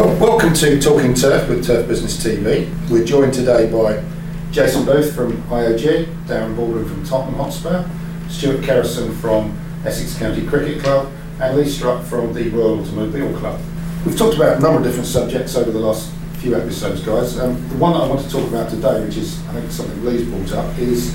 Well, 0.00 0.18
welcome 0.18 0.54
to 0.54 0.80
Talking 0.80 1.12
Turf 1.12 1.46
with 1.50 1.66
Turf 1.66 1.86
Business 1.86 2.24
TV. 2.24 2.70
We're 2.88 3.04
joined 3.04 3.34
today 3.34 3.70
by 3.70 4.02
Jason 4.50 4.86
Booth 4.86 5.14
from 5.14 5.42
IOG, 5.42 6.06
Darren 6.24 6.56
Baldwin 6.56 6.88
from 6.88 7.04
Tottenham 7.04 7.34
Hotspur, 7.34 7.86
Stuart 8.30 8.62
Kerrison 8.62 9.14
from 9.20 9.58
Essex 9.84 10.18
County 10.18 10.46
Cricket 10.46 10.82
Club, 10.82 11.12
and 11.38 11.54
Lee 11.54 11.68
Strutt 11.68 12.02
from 12.06 12.32
the 12.32 12.48
Royal 12.48 12.80
Automobile 12.80 13.38
Club. 13.38 13.60
We've 14.06 14.16
talked 14.16 14.36
about 14.36 14.56
a 14.56 14.60
number 14.60 14.78
of 14.78 14.84
different 14.84 15.06
subjects 15.06 15.54
over 15.54 15.70
the 15.70 15.78
last 15.78 16.10
few 16.38 16.56
episodes, 16.56 17.02
guys. 17.02 17.38
Um, 17.38 17.68
the 17.68 17.76
one 17.76 17.92
that 17.92 18.00
I 18.00 18.08
want 18.08 18.22
to 18.22 18.30
talk 18.30 18.48
about 18.48 18.70
today, 18.70 19.04
which 19.04 19.18
is 19.18 19.38
I 19.48 19.52
think 19.52 19.70
something 19.70 20.02
Lee's 20.02 20.26
brought 20.26 20.64
up, 20.64 20.78
is 20.78 21.12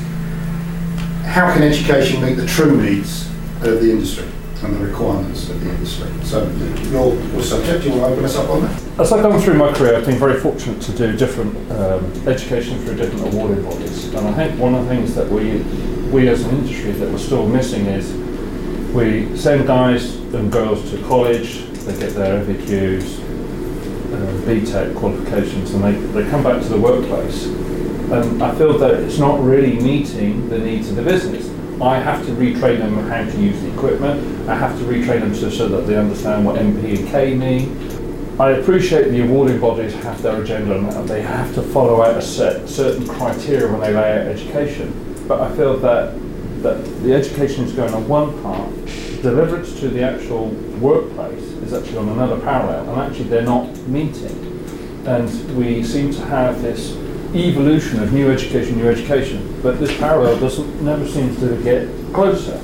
how 1.24 1.52
can 1.52 1.64
education 1.64 2.24
meet 2.24 2.36
the 2.36 2.46
true 2.46 2.80
needs 2.80 3.28
of 3.64 3.82
the 3.82 3.90
industry 3.90 4.30
and 4.64 4.76
the 4.76 4.86
requirements 4.86 5.50
of 5.50 5.64
the 5.64 5.70
industry? 5.70 6.10
So, 6.24 6.50
your, 6.92 7.16
your 7.16 7.42
subject, 7.42 7.84
do 7.84 7.90
you 7.90 7.96
want 8.00 8.06
to 8.06 8.14
open 8.14 8.26
us 8.26 8.36
up 8.36 8.50
on 8.50 8.62
that? 8.62 9.00
As 9.00 9.12
I've 9.12 9.24
gone 9.24 9.40
through 9.40 9.56
my 9.56 9.74
career, 9.74 9.96
I've 9.96 10.06
been 10.06 10.20
very 10.20 10.40
fortunate 10.40 10.82
to 10.82 10.92
do 10.94 11.16
different 11.16 11.56
um, 11.72 12.28
education 12.28 12.80
through 12.84 12.96
different 12.96 13.34
awarding 13.34 13.64
bodies. 13.64 14.14
And 14.14 14.28
I 14.28 14.34
think 14.34 14.60
one 14.60 14.76
of 14.76 14.84
the 14.86 14.90
things 14.90 15.16
that 15.16 15.30
we, 15.30 15.58
we 16.12 16.30
as 16.30 16.44
an 16.44 16.58
industry 16.58 16.92
that 16.92 17.10
we're 17.10 17.18
still 17.18 17.48
missing 17.48 17.86
is 17.88 18.14
we 18.94 19.36
send 19.36 19.68
guys 19.68 20.16
and 20.34 20.52
girls 20.52 20.90
to 20.92 21.02
college, 21.04 21.66
they 21.86 22.00
get 22.00 22.14
their 22.14 22.44
NVQs, 22.44 23.20
uh, 24.14 24.18
BTEC 24.48 24.96
qualifications, 24.96 25.74
and 25.74 25.84
they, 25.84 25.92
they 26.22 26.30
come 26.30 26.44
back 26.44 26.62
to 26.62 26.70
the 26.70 26.80
workplace. 26.80 27.46
And 27.46 28.42
I 28.42 28.56
feel 28.56 28.78
that 28.78 28.94
it's 29.02 29.18
not 29.18 29.42
really 29.42 29.80
meeting 29.80 30.48
the 30.48 30.60
needs 30.60 30.90
of 30.90 30.96
the 30.96 31.02
business. 31.02 31.48
I 31.82 32.00
have 32.00 32.26
to 32.26 32.32
retrain 32.32 32.80
them 32.80 32.98
on 32.98 33.08
how 33.08 33.24
to 33.24 33.38
use 33.38 33.62
the 33.62 33.74
equipment. 33.74 34.50
I 34.50 34.56
have 34.56 34.78
to 34.80 34.86
retrain 34.86 35.20
them 35.20 35.36
so, 35.36 35.50
so 35.50 35.68
that 35.68 35.88
they 35.88 35.98
understand 35.98 36.46
what 36.46 36.56
NP 36.56 37.00
and 37.00 37.08
K 37.10 37.36
mean. 37.36 38.40
I 38.40 38.52
appreciate 38.52 39.10
the 39.10 39.24
awarding 39.24 39.60
bodies 39.60 39.94
have 39.96 40.22
their 40.22 40.42
agenda 40.42 40.76
and 40.76 41.10
they 41.10 41.22
have 41.22 41.54
to 41.56 41.62
follow 41.62 42.02
out 42.02 42.18
a 42.18 42.22
set, 42.22 42.68
certain 42.68 43.08
criteria 43.08 43.72
when 43.72 43.82
they 43.82 43.94
lay 43.94 44.20
out 44.20 44.28
education. 44.28 45.26
But 45.28 45.42
I 45.42 45.56
feel 45.56 45.78
that 45.78 46.18
that 46.66 46.84
the 47.04 47.14
education 47.14 47.64
is 47.64 47.74
going 47.74 47.94
on 47.94 48.08
one 48.08 48.42
part, 48.42 48.72
deliverance 49.22 49.80
to 49.80 49.88
the 49.88 50.02
actual 50.02 50.50
workplace 50.82 51.44
is 51.62 51.74
actually 51.74 51.98
on 51.98 52.10
another 52.10 52.40
parallel, 52.40 52.90
and 52.90 53.00
actually 53.00 53.30
they're 53.30 53.44
not 53.44 53.72
meeting. 53.88 54.42
And 55.06 55.30
we 55.56 55.84
seem 55.84 56.12
to 56.14 56.26
have 56.26 56.64
this 56.64 56.94
evolution 57.34 58.02
of 58.04 58.14
new 58.14 58.32
education, 58.32 58.78
new 58.78 58.90
education, 58.90 59.60
but 59.62 59.80
this 59.80 59.98
parallel 59.98 60.40
doesn't 60.40 60.82
never 60.84 61.08
seems 61.08 61.40
to 61.40 61.62
get 61.64 61.88
closer. 62.14 62.58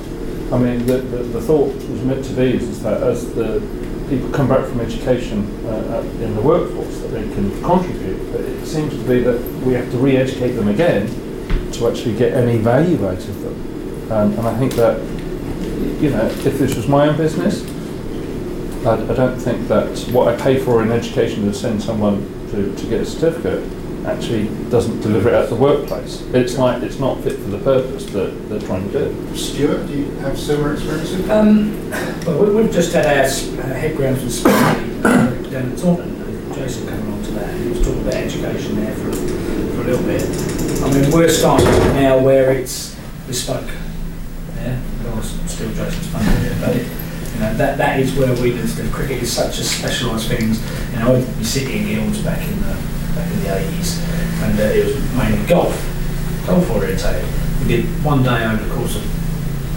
I 0.52 0.58
mean, 0.58 0.86
the, 0.86 0.98
the, 0.98 1.22
the 1.24 1.40
thought 1.40 1.74
was 1.74 2.02
meant 2.02 2.24
to 2.26 2.32
be 2.34 2.56
is, 2.56 2.82
that 2.82 3.02
as 3.02 3.32
the 3.34 3.60
people 4.10 4.28
come 4.30 4.48
back 4.48 4.66
from 4.66 4.80
education 4.80 5.46
uh, 5.66 6.02
in 6.20 6.34
the 6.34 6.42
workforce, 6.42 7.00
that 7.00 7.08
they 7.08 7.22
can 7.34 7.50
contribute. 7.62 8.32
But 8.32 8.42
it 8.42 8.66
seems 8.66 8.92
to 8.92 9.08
be 9.08 9.20
that 9.20 9.40
we 9.64 9.72
have 9.72 9.90
to 9.90 9.96
re-educate 9.96 10.52
them 10.52 10.68
again 10.68 11.08
to 11.72 11.88
actually 11.88 12.16
get 12.18 12.34
any 12.34 12.58
value 12.58 13.06
out 13.06 13.16
of 13.16 13.40
them. 13.42 14.12
Um, 14.12 14.32
and 14.38 14.46
I 14.46 14.58
think 14.58 14.74
that, 14.74 14.98
you 16.02 16.10
know, 16.10 16.26
if 16.26 16.58
this 16.58 16.76
was 16.76 16.86
my 16.86 17.08
own 17.08 17.16
business, 17.16 17.64
I, 18.84 18.94
I 18.94 19.14
don't 19.14 19.38
think 19.38 19.68
that 19.68 19.98
what 20.12 20.28
I 20.28 20.36
pay 20.36 20.58
for 20.58 20.82
in 20.82 20.90
education 20.90 21.44
to 21.44 21.54
send 21.54 21.82
someone 21.82 22.20
to, 22.50 22.74
to 22.76 22.86
get 22.86 23.00
a 23.00 23.06
certificate 23.06 23.64
actually 24.06 24.48
doesn't 24.68 25.00
deliver 25.00 25.28
it 25.28 25.34
at 25.34 25.48
the 25.48 25.54
workplace. 25.54 26.22
It's 26.34 26.58
like 26.58 26.82
it's 26.82 26.98
not 26.98 27.20
fit 27.22 27.34
for 27.38 27.50
the 27.50 27.58
purpose 27.58 28.06
that 28.06 28.48
they're 28.48 28.60
trying 28.60 28.90
to 28.90 28.98
do. 29.10 29.36
Stuart, 29.36 29.86
do 29.86 29.92
you 29.92 30.10
have 30.20 30.38
similar 30.38 30.74
experiences? 30.74 31.28
Um, 31.30 31.90
well, 32.26 32.44
we- 32.44 32.54
we've 32.62 32.72
just 32.72 32.92
had 32.92 33.06
our 33.06 33.24
uh, 33.24 33.74
head 33.74 33.96
grounds 33.96 34.22
with 34.24 34.32
Spike 34.34 35.02
down 35.50 35.72
at 35.72 35.78
Taunton. 35.78 36.18
Jason 36.54 36.86
coming 36.88 37.12
on 37.12 37.22
to 37.22 37.30
that. 37.32 37.54
He 37.60 37.68
was 37.70 37.78
talking 37.80 38.02
about 38.02 38.14
education 38.14 38.76
there 38.76 38.94
for, 38.96 39.12
for 39.12 39.80
a 39.82 39.84
little 39.84 40.04
bit. 40.04 40.22
I 40.82 40.90
mean, 40.92 41.10
we're 41.12 41.28
starting 41.28 41.66
now 41.94 42.18
where 42.18 42.52
it's 42.52 42.94
bespoke. 43.26 43.70
Yeah, 44.56 44.78
of 44.78 45.12
course, 45.12 45.40
still 45.50 45.70
Jason's 45.72 46.06
funding 46.08 46.44
it, 46.44 46.60
but 46.60 46.76
it, 46.76 46.86
you 47.34 47.40
know, 47.40 47.54
that, 47.56 47.78
that 47.78 47.98
is 48.00 48.12
where 48.16 48.32
we, 48.42 48.50
the 48.50 48.88
cricket 48.92 49.22
is 49.22 49.32
such 49.32 49.58
a 49.58 49.64
specialised 49.64 50.28
thing. 50.28 50.54
You 50.92 50.98
know, 51.00 51.14
I 51.14 51.18
used 51.18 51.30
to 51.32 51.38
be 51.38 51.44
City 51.44 51.78
and 51.78 51.86
Guilds 51.88 52.20
back 52.22 52.46
in 52.46 52.60
the, 52.60 52.76
back 53.22 53.32
in 53.32 53.40
the 53.40 53.48
80s, 53.48 53.98
and 54.42 54.58
uh, 54.58 54.62
it 54.62 54.84
was 54.86 55.14
mainly 55.14 55.46
golf, 55.46 55.74
golf 56.46 56.70
orientated. 56.70 57.24
We 57.60 57.68
did 57.68 57.84
one 58.04 58.22
day 58.22 58.44
over 58.44 58.62
the 58.62 58.74
course 58.74 58.96
of 58.96 59.02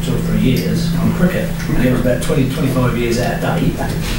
two 0.04 0.16
or 0.16 0.20
three 0.20 0.40
years 0.40 0.94
on 0.98 1.14
cricket, 1.14 1.50
and 1.70 1.86
it 1.86 1.92
was 1.92 2.02
about 2.02 2.24
20, 2.24 2.54
25 2.54 2.98
years 2.98 3.20
out 3.20 3.36
of 3.36 3.42
date. 3.62 3.74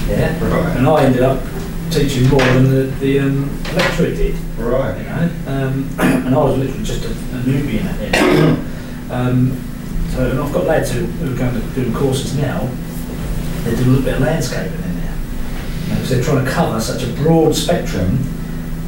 Yeah, 0.09 0.39
Right. 0.45 0.77
and 0.77 0.87
I 0.87 1.05
ended 1.05 1.23
up 1.23 1.43
teaching 1.91 2.29
more 2.29 2.41
than 2.41 2.71
the, 2.71 2.83
the 3.01 3.21
um, 3.21 3.63
lecturer 3.75 4.11
did. 4.11 4.35
Right. 4.59 4.99
You 4.99 5.05
know, 5.05 5.31
um, 5.47 5.91
and 6.01 6.35
I 6.35 6.39
was 6.39 6.59
literally 6.59 6.85
just 6.85 7.05
a, 7.05 7.09
a 7.11 7.41
newbie 7.43 7.81
in 7.81 7.87
it. 7.87 8.73
Um, 9.09 9.53
so 10.11 10.29
and 10.29 10.41
I've 10.41 10.53
got 10.53 10.65
lads 10.65 10.91
who, 10.91 11.05
who 11.07 11.33
are 11.33 11.39
going 11.39 11.55
to 11.55 11.75
do 11.77 11.97
courses 11.97 12.37
now. 12.37 12.69
They 13.63 13.71
do 13.77 13.85
a 13.85 13.87
little 13.87 14.03
bit 14.03 14.15
of 14.15 14.21
landscaping 14.21 14.83
in 14.83 15.01
there 15.01 15.15
because 15.91 16.09
they're 16.11 16.25
trying 16.25 16.45
to 16.45 16.51
cover 16.51 16.81
such 16.81 17.05
a 17.05 17.13
broad 17.13 17.55
spectrum. 17.55 18.19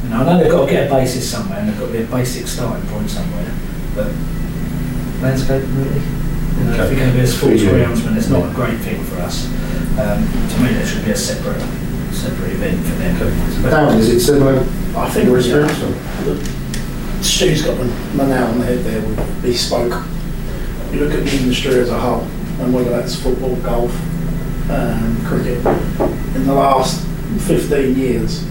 You 0.09 0.15
know, 0.15 0.21
I 0.21 0.25
know 0.25 0.39
they've 0.41 0.51
got 0.51 0.65
to 0.65 0.71
get 0.71 0.87
a 0.89 0.93
basis 0.93 1.29
somewhere, 1.29 1.59
and 1.59 1.69
they've 1.69 1.79
got 1.79 1.85
to 1.85 1.91
be 1.91 2.01
a 2.01 2.07
basic 2.07 2.47
starting 2.47 2.81
point 2.89 3.09
somewhere, 3.09 3.45
but 3.93 4.09
landscape 5.21 5.61
really. 5.77 6.01
You 6.57 6.63
know, 6.65 6.73
if 6.73 6.79
Okay. 6.79 6.89
you're 6.89 6.99
going 6.99 7.11
to 7.11 7.17
be 7.17 7.23
a 7.23 7.27
sports 7.27 7.61
Yeah. 7.61 7.71
groundsman, 7.71 8.17
it's 8.17 8.27
not 8.29 8.49
a 8.49 8.53
great 8.55 8.79
thing 8.79 9.03
for 9.03 9.21
us. 9.21 9.45
Um, 10.01 10.25
to 10.49 10.61
me, 10.63 10.73
there 10.73 10.85
should 10.85 11.05
be 11.05 11.11
a 11.11 11.15
separate, 11.15 11.61
separate 12.11 12.53
event 12.53 12.83
for 12.85 12.95
them. 12.97 13.61
But 13.61 13.71
Darren, 13.71 13.99
is 13.99 14.09
it 14.09 14.19
similar? 14.21 14.63
I 14.97 15.09
think 15.09 15.25
your 15.27 15.39
yeah. 15.39 15.45
experience? 15.67 15.83
or- 15.83 16.59
Stu's 17.21 17.61
got 17.63 17.77
the 17.77 17.83
the 18.17 18.25
nail 18.27 18.45
on 18.45 18.59
the 18.59 18.65
head 18.65 18.83
there 18.85 19.01
with 19.01 19.41
bespoke. 19.43 19.93
You 20.91 21.01
look 21.01 21.13
at 21.13 21.23
the 21.23 21.37
industry 21.37 21.77
as 21.79 21.89
a 21.89 21.99
whole, 21.99 22.25
and 22.61 22.73
whether 22.73 22.89
that's 22.89 23.13
football, 23.15 23.55
golf, 23.57 23.91
um, 24.71 25.17
cricket, 25.27 25.63
in 26.35 26.47
the 26.47 26.53
last 26.53 27.01
15 27.39 27.95
years, 27.97 28.43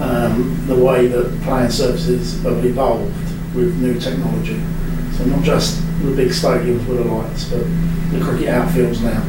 um, 0.00 0.66
the 0.66 0.74
way 0.76 1.06
that 1.06 1.40
playing 1.42 1.70
services 1.70 2.42
have 2.42 2.64
evolved 2.64 3.14
with 3.54 3.76
new 3.80 3.98
technology. 4.00 4.60
So 5.16 5.24
not 5.24 5.42
just 5.42 5.80
the 6.02 6.14
big 6.14 6.30
stadiums 6.30 6.86
with 6.86 6.98
the 6.98 7.04
lights, 7.04 7.44
but 7.44 7.60
the 8.10 8.20
cricket 8.24 8.48
outfields 8.48 9.00
now, 9.02 9.22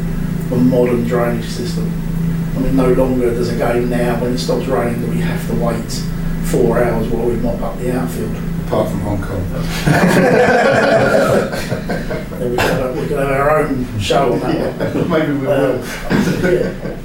a 0.56 0.60
modern 0.60 1.04
drainage 1.06 1.48
system. 1.48 1.92
I 2.56 2.60
mean, 2.60 2.76
no 2.76 2.92
longer 2.94 3.30
does 3.32 3.50
a 3.50 3.58
game 3.58 3.90
now, 3.90 4.20
when 4.22 4.34
it 4.34 4.40
stops 4.40 4.66
raining, 4.68 5.02
that 5.02 5.10
we 5.10 5.22
have 5.22 5.48
to 5.50 5.56
wait 5.56 5.92
four 6.46 6.84
hours 6.84 7.08
while 7.10 7.26
we 7.28 7.36
mop 7.36 7.62
up 7.62 7.78
the 7.80 7.92
outfield. 7.98 8.36
Apart 8.66 8.90
from 8.90 9.00
Hong 9.02 9.22
Kong. 9.22 9.46
And 12.36 12.52
we 12.52 12.58
could 12.58 12.60
have, 12.60 12.96
we 12.96 13.08
could 13.08 13.18
have 13.18 13.32
our 13.32 13.60
own 13.60 14.00
show 14.00 14.34
on 14.34 14.40
that 14.40 14.80
one. 14.96 15.10
Maybe 15.10 15.32
we 15.32 15.48
will. 15.48 15.80
yeah. 16.44 16.98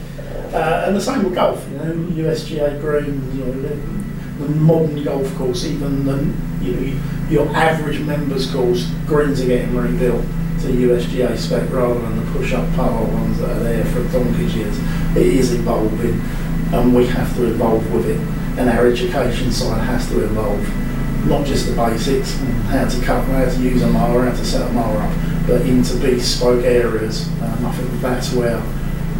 Uh, 0.53 0.84
and 0.87 0.97
the 0.97 1.00
same 1.00 1.22
with 1.22 1.34
golf, 1.34 1.65
you 1.71 1.78
know, 1.78 1.94
USGA 2.25 2.81
greens, 2.81 3.37
you 3.37 3.44
know, 3.44 3.53
the, 3.62 4.00
modern 4.49 5.05
golf 5.05 5.33
course, 5.37 5.65
even 5.65 6.05
the, 6.05 6.16
you 6.65 6.72
know, 6.72 7.03
your 7.28 7.49
average 7.55 8.00
members 8.00 8.50
course, 8.50 8.91
greens 9.06 9.41
are 9.41 9.47
getting 9.47 9.77
rebuilt 9.77 10.25
to 10.61 10.66
USGA 10.66 11.37
spec 11.38 11.71
rather 11.71 12.00
than 12.00 12.16
the 12.16 12.33
push-up 12.33 12.69
par 12.75 13.05
ones 13.05 13.38
that 13.38 13.50
are 13.50 13.62
there 13.62 13.84
for 13.84 14.03
donkey's 14.12 14.55
years. 14.56 14.78
It 15.16 15.27
is 15.27 15.55
evolving, 15.55 16.21
and 16.75 16.94
we 16.94 17.06
have 17.06 17.34
to 17.37 17.47
evolve 17.47 17.91
with 17.93 18.06
it. 18.06 18.19
And 18.59 18.69
our 18.69 18.88
education 18.88 19.53
side 19.53 19.82
has 19.84 20.09
to 20.09 20.25
evolve, 20.25 21.27
not 21.27 21.47
just 21.47 21.67
the 21.67 21.77
basics, 21.77 22.37
how 22.67 22.88
to 22.88 23.00
cut, 23.05 23.25
how 23.25 23.44
to 23.44 23.61
use 23.62 23.82
a 23.82 23.88
mower, 23.88 24.25
how 24.25 24.37
to 24.37 24.44
set 24.44 24.69
a 24.69 24.72
mower 24.72 24.99
up, 24.99 25.47
but 25.47 25.62
into 25.62 25.97
bespoke 25.99 26.65
areas. 26.65 27.28
Um, 27.41 27.67
I 27.67 27.72
think 27.72 28.00
that's 28.00 28.32
where 28.32 28.61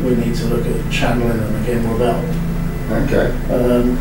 we 0.05 0.15
need 0.17 0.35
to 0.37 0.45
look 0.47 0.67
at 0.67 0.93
channeling 0.93 1.39
them 1.39 1.63
again 1.63 1.91
without 1.93 2.25
Okay. 2.91 3.31
um, 3.55 3.95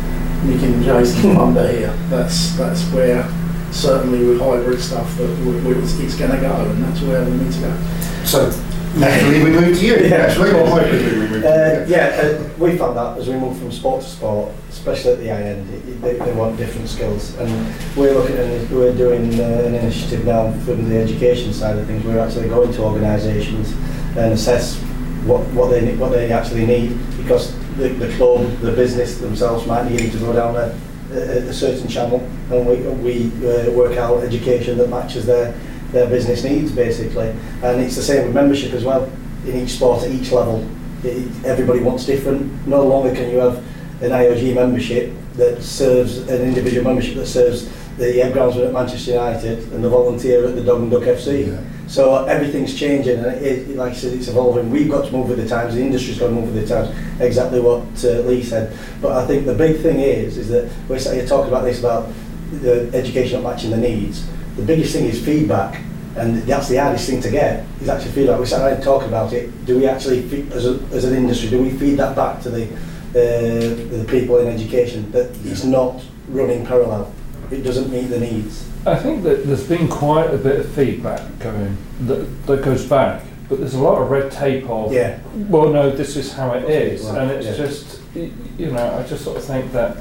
making 0.48 0.82
Jason 0.82 1.34
wonder 1.36 1.70
here. 1.70 1.94
That's 2.08 2.56
that's 2.56 2.82
where 2.92 3.22
certainly 3.70 4.26
with 4.26 4.40
hybrid 4.40 4.80
stuff 4.80 5.16
that 5.16 5.28
we, 5.46 5.60
we, 5.60 5.74
it's, 5.80 5.98
it's 6.00 6.16
going 6.16 6.32
to 6.32 6.38
go, 6.38 6.52
and 6.70 6.82
that's 6.82 7.00
where 7.02 7.24
we 7.24 7.30
need 7.36 7.52
to 7.52 7.60
go. 7.60 7.76
So, 8.24 8.50
naturally, 8.96 9.44
we 9.44 9.50
move 9.50 9.78
to 9.78 9.86
you, 9.86 9.96
Yeah. 10.08 10.16
actually, 10.26 10.50
or 10.50 10.66
hopefully 10.66 11.04
we 11.04 11.28
move 11.28 11.44
Uh, 11.44 11.84
yeah, 11.86 12.20
uh, 12.20 12.48
we 12.58 12.76
found 12.76 12.96
that 12.96 13.16
as 13.18 13.28
we 13.28 13.34
move 13.36 13.56
from 13.58 13.70
sport 13.70 14.02
to 14.02 14.08
sport, 14.08 14.50
especially 14.70 15.12
at 15.12 15.18
the 15.20 15.28
high 15.28 15.42
end, 15.42 15.68
they, 16.02 16.14
they 16.14 16.32
want 16.32 16.56
different 16.56 16.88
skills. 16.88 17.36
And 17.38 17.48
we're 17.96 18.12
looking 18.12 18.36
at, 18.36 18.68
we're 18.70 18.92
doing 18.96 19.38
uh, 19.38 19.44
an 19.44 19.74
initiative 19.76 20.24
now 20.24 20.50
from 20.64 20.88
the 20.88 20.96
education 20.98 21.52
side 21.52 21.78
of 21.78 21.86
things. 21.86 22.04
We're 22.04 22.18
actually 22.18 22.48
going 22.48 22.72
to 22.72 22.82
organisations 22.82 23.70
and 24.16 24.32
assess 24.32 24.82
what, 25.26 25.46
what 25.48 25.70
they 25.70 25.94
what 25.96 26.10
they 26.10 26.32
actually 26.32 26.66
need 26.66 26.98
because 27.16 27.54
the, 27.76 27.88
the 27.88 28.14
club, 28.16 28.50
the 28.60 28.72
business 28.72 29.18
themselves 29.18 29.66
might 29.66 29.90
need 29.90 30.12
to 30.12 30.18
go 30.18 30.32
down 30.32 30.56
a, 30.56 30.78
a, 31.12 31.48
a 31.48 31.52
certain 31.52 31.88
channel, 31.88 32.20
and 32.50 32.66
we 32.66 32.76
we 33.02 33.46
uh, 33.46 33.70
work 33.72 33.96
out 33.96 34.22
education 34.22 34.78
that 34.78 34.88
matches 34.88 35.26
their 35.26 35.52
their 35.92 36.08
business 36.08 36.44
needs 36.44 36.72
basically. 36.72 37.28
And 37.62 37.80
it's 37.80 37.96
the 37.96 38.02
same 38.02 38.26
with 38.26 38.34
membership 38.34 38.72
as 38.72 38.84
well. 38.84 39.10
In 39.46 39.56
each 39.56 39.70
sport, 39.70 40.02
at 40.02 40.10
each 40.10 40.32
level, 40.32 40.68
it, 41.02 41.28
everybody 41.44 41.80
wants 41.80 42.04
different. 42.04 42.66
No 42.66 42.86
longer 42.86 43.14
can 43.14 43.30
you 43.30 43.38
have 43.38 43.58
an 44.02 44.10
IOG 44.10 44.54
membership 44.54 45.14
that 45.34 45.62
serves 45.62 46.18
an 46.28 46.42
individual 46.42 46.84
membership 46.84 47.16
that 47.16 47.26
serves 47.26 47.68
the 47.96 48.04
groundsman 48.32 48.68
at 48.68 48.72
Manchester 48.72 49.12
United 49.12 49.58
and 49.72 49.84
the 49.84 49.88
volunteer 49.88 50.46
at 50.46 50.54
the 50.54 50.62
Dog 50.62 50.82
and 50.82 50.90
Duck 50.90 51.02
FC. 51.02 51.46
Yeah. 51.46 51.62
So 51.90 52.24
everything's 52.26 52.78
changing, 52.78 53.18
and 53.18 53.26
it, 53.26 53.68
it, 53.68 53.76
like 53.76 53.94
I 53.94 53.96
said, 53.96 54.12
it's 54.12 54.28
evolving. 54.28 54.70
We've 54.70 54.88
got 54.88 55.06
to 55.06 55.10
move 55.12 55.28
with 55.28 55.38
the 55.38 55.48
times. 55.48 55.74
The 55.74 55.82
industry's 55.82 56.20
got 56.20 56.28
to 56.28 56.32
move 56.32 56.54
with 56.54 56.68
the 56.68 56.72
times. 56.72 57.20
Exactly 57.20 57.58
what 57.58 57.82
uh, 58.04 58.20
Lee 58.20 58.44
said. 58.44 58.78
But 59.02 59.16
I 59.16 59.26
think 59.26 59.44
the 59.44 59.54
big 59.54 59.80
thing 59.82 59.98
is, 59.98 60.38
is 60.38 60.48
that 60.50 60.70
we're 60.88 61.00
sat 61.00 61.14
here 61.14 61.26
talking 61.26 61.48
about 61.48 61.64
this 61.64 61.80
about 61.80 62.08
the 62.52 62.88
education 62.94 63.42
not 63.42 63.56
matching 63.56 63.72
the 63.72 63.76
needs. 63.76 64.24
The 64.54 64.62
biggest 64.62 64.92
thing 64.92 65.06
is 65.06 65.20
feedback, 65.24 65.82
and 66.16 66.36
that's 66.44 66.68
the 66.68 66.76
hardest 66.76 67.10
thing 67.10 67.20
to 67.22 67.30
get. 67.30 67.66
Is 67.80 67.88
actually 67.88 68.12
feedback. 68.12 68.38
We 68.38 68.46
sat 68.46 68.60
around 68.60 68.74
and 68.74 68.84
talk 68.84 69.02
about 69.02 69.32
it. 69.32 69.66
Do 69.66 69.76
we 69.76 69.88
actually, 69.88 70.22
fe- 70.28 70.46
as, 70.52 70.66
a, 70.66 70.74
as 70.92 71.02
an 71.02 71.16
industry, 71.16 71.50
do 71.50 71.60
we 71.60 71.70
feed 71.70 71.96
that 71.96 72.14
back 72.14 72.40
to 72.42 72.50
the 72.50 72.68
uh, 72.68 73.96
the 73.96 74.06
people 74.08 74.38
in 74.38 74.46
education 74.46 75.10
that 75.10 75.36
it's 75.44 75.64
not 75.64 76.00
running 76.28 76.64
parallel? 76.64 77.12
It 77.50 77.62
doesn't 77.62 77.90
meet 77.90 78.06
the 78.06 78.20
needs. 78.20 78.68
I 78.86 78.96
think 78.96 79.22
that 79.24 79.46
there's 79.46 79.66
been 79.66 79.88
quite 79.88 80.32
a 80.32 80.38
bit 80.38 80.60
of 80.60 80.68
feedback 80.70 81.20
going 81.40 81.76
that, 82.02 82.46
that 82.46 82.64
goes 82.64 82.86
back, 82.86 83.22
but 83.48 83.58
there's 83.58 83.74
a 83.74 83.80
lot 83.82 84.00
of 84.00 84.10
red 84.10 84.30
tape 84.30 84.68
of, 84.70 84.92
Yeah. 84.92 85.18
well, 85.34 85.68
no, 85.70 85.90
this 85.90 86.16
is 86.16 86.32
how 86.32 86.52
it 86.52 86.64
is, 86.70 87.02
Right, 87.04 87.18
and 87.22 87.30
it's 87.32 87.46
yeah. 87.46 87.52
just, 87.56 88.00
y- 88.14 88.30
you 88.56 88.70
know, 88.70 88.96
I 88.98 89.02
just 89.06 89.24
sort 89.24 89.36
of 89.36 89.44
think 89.44 89.72
that 89.72 89.96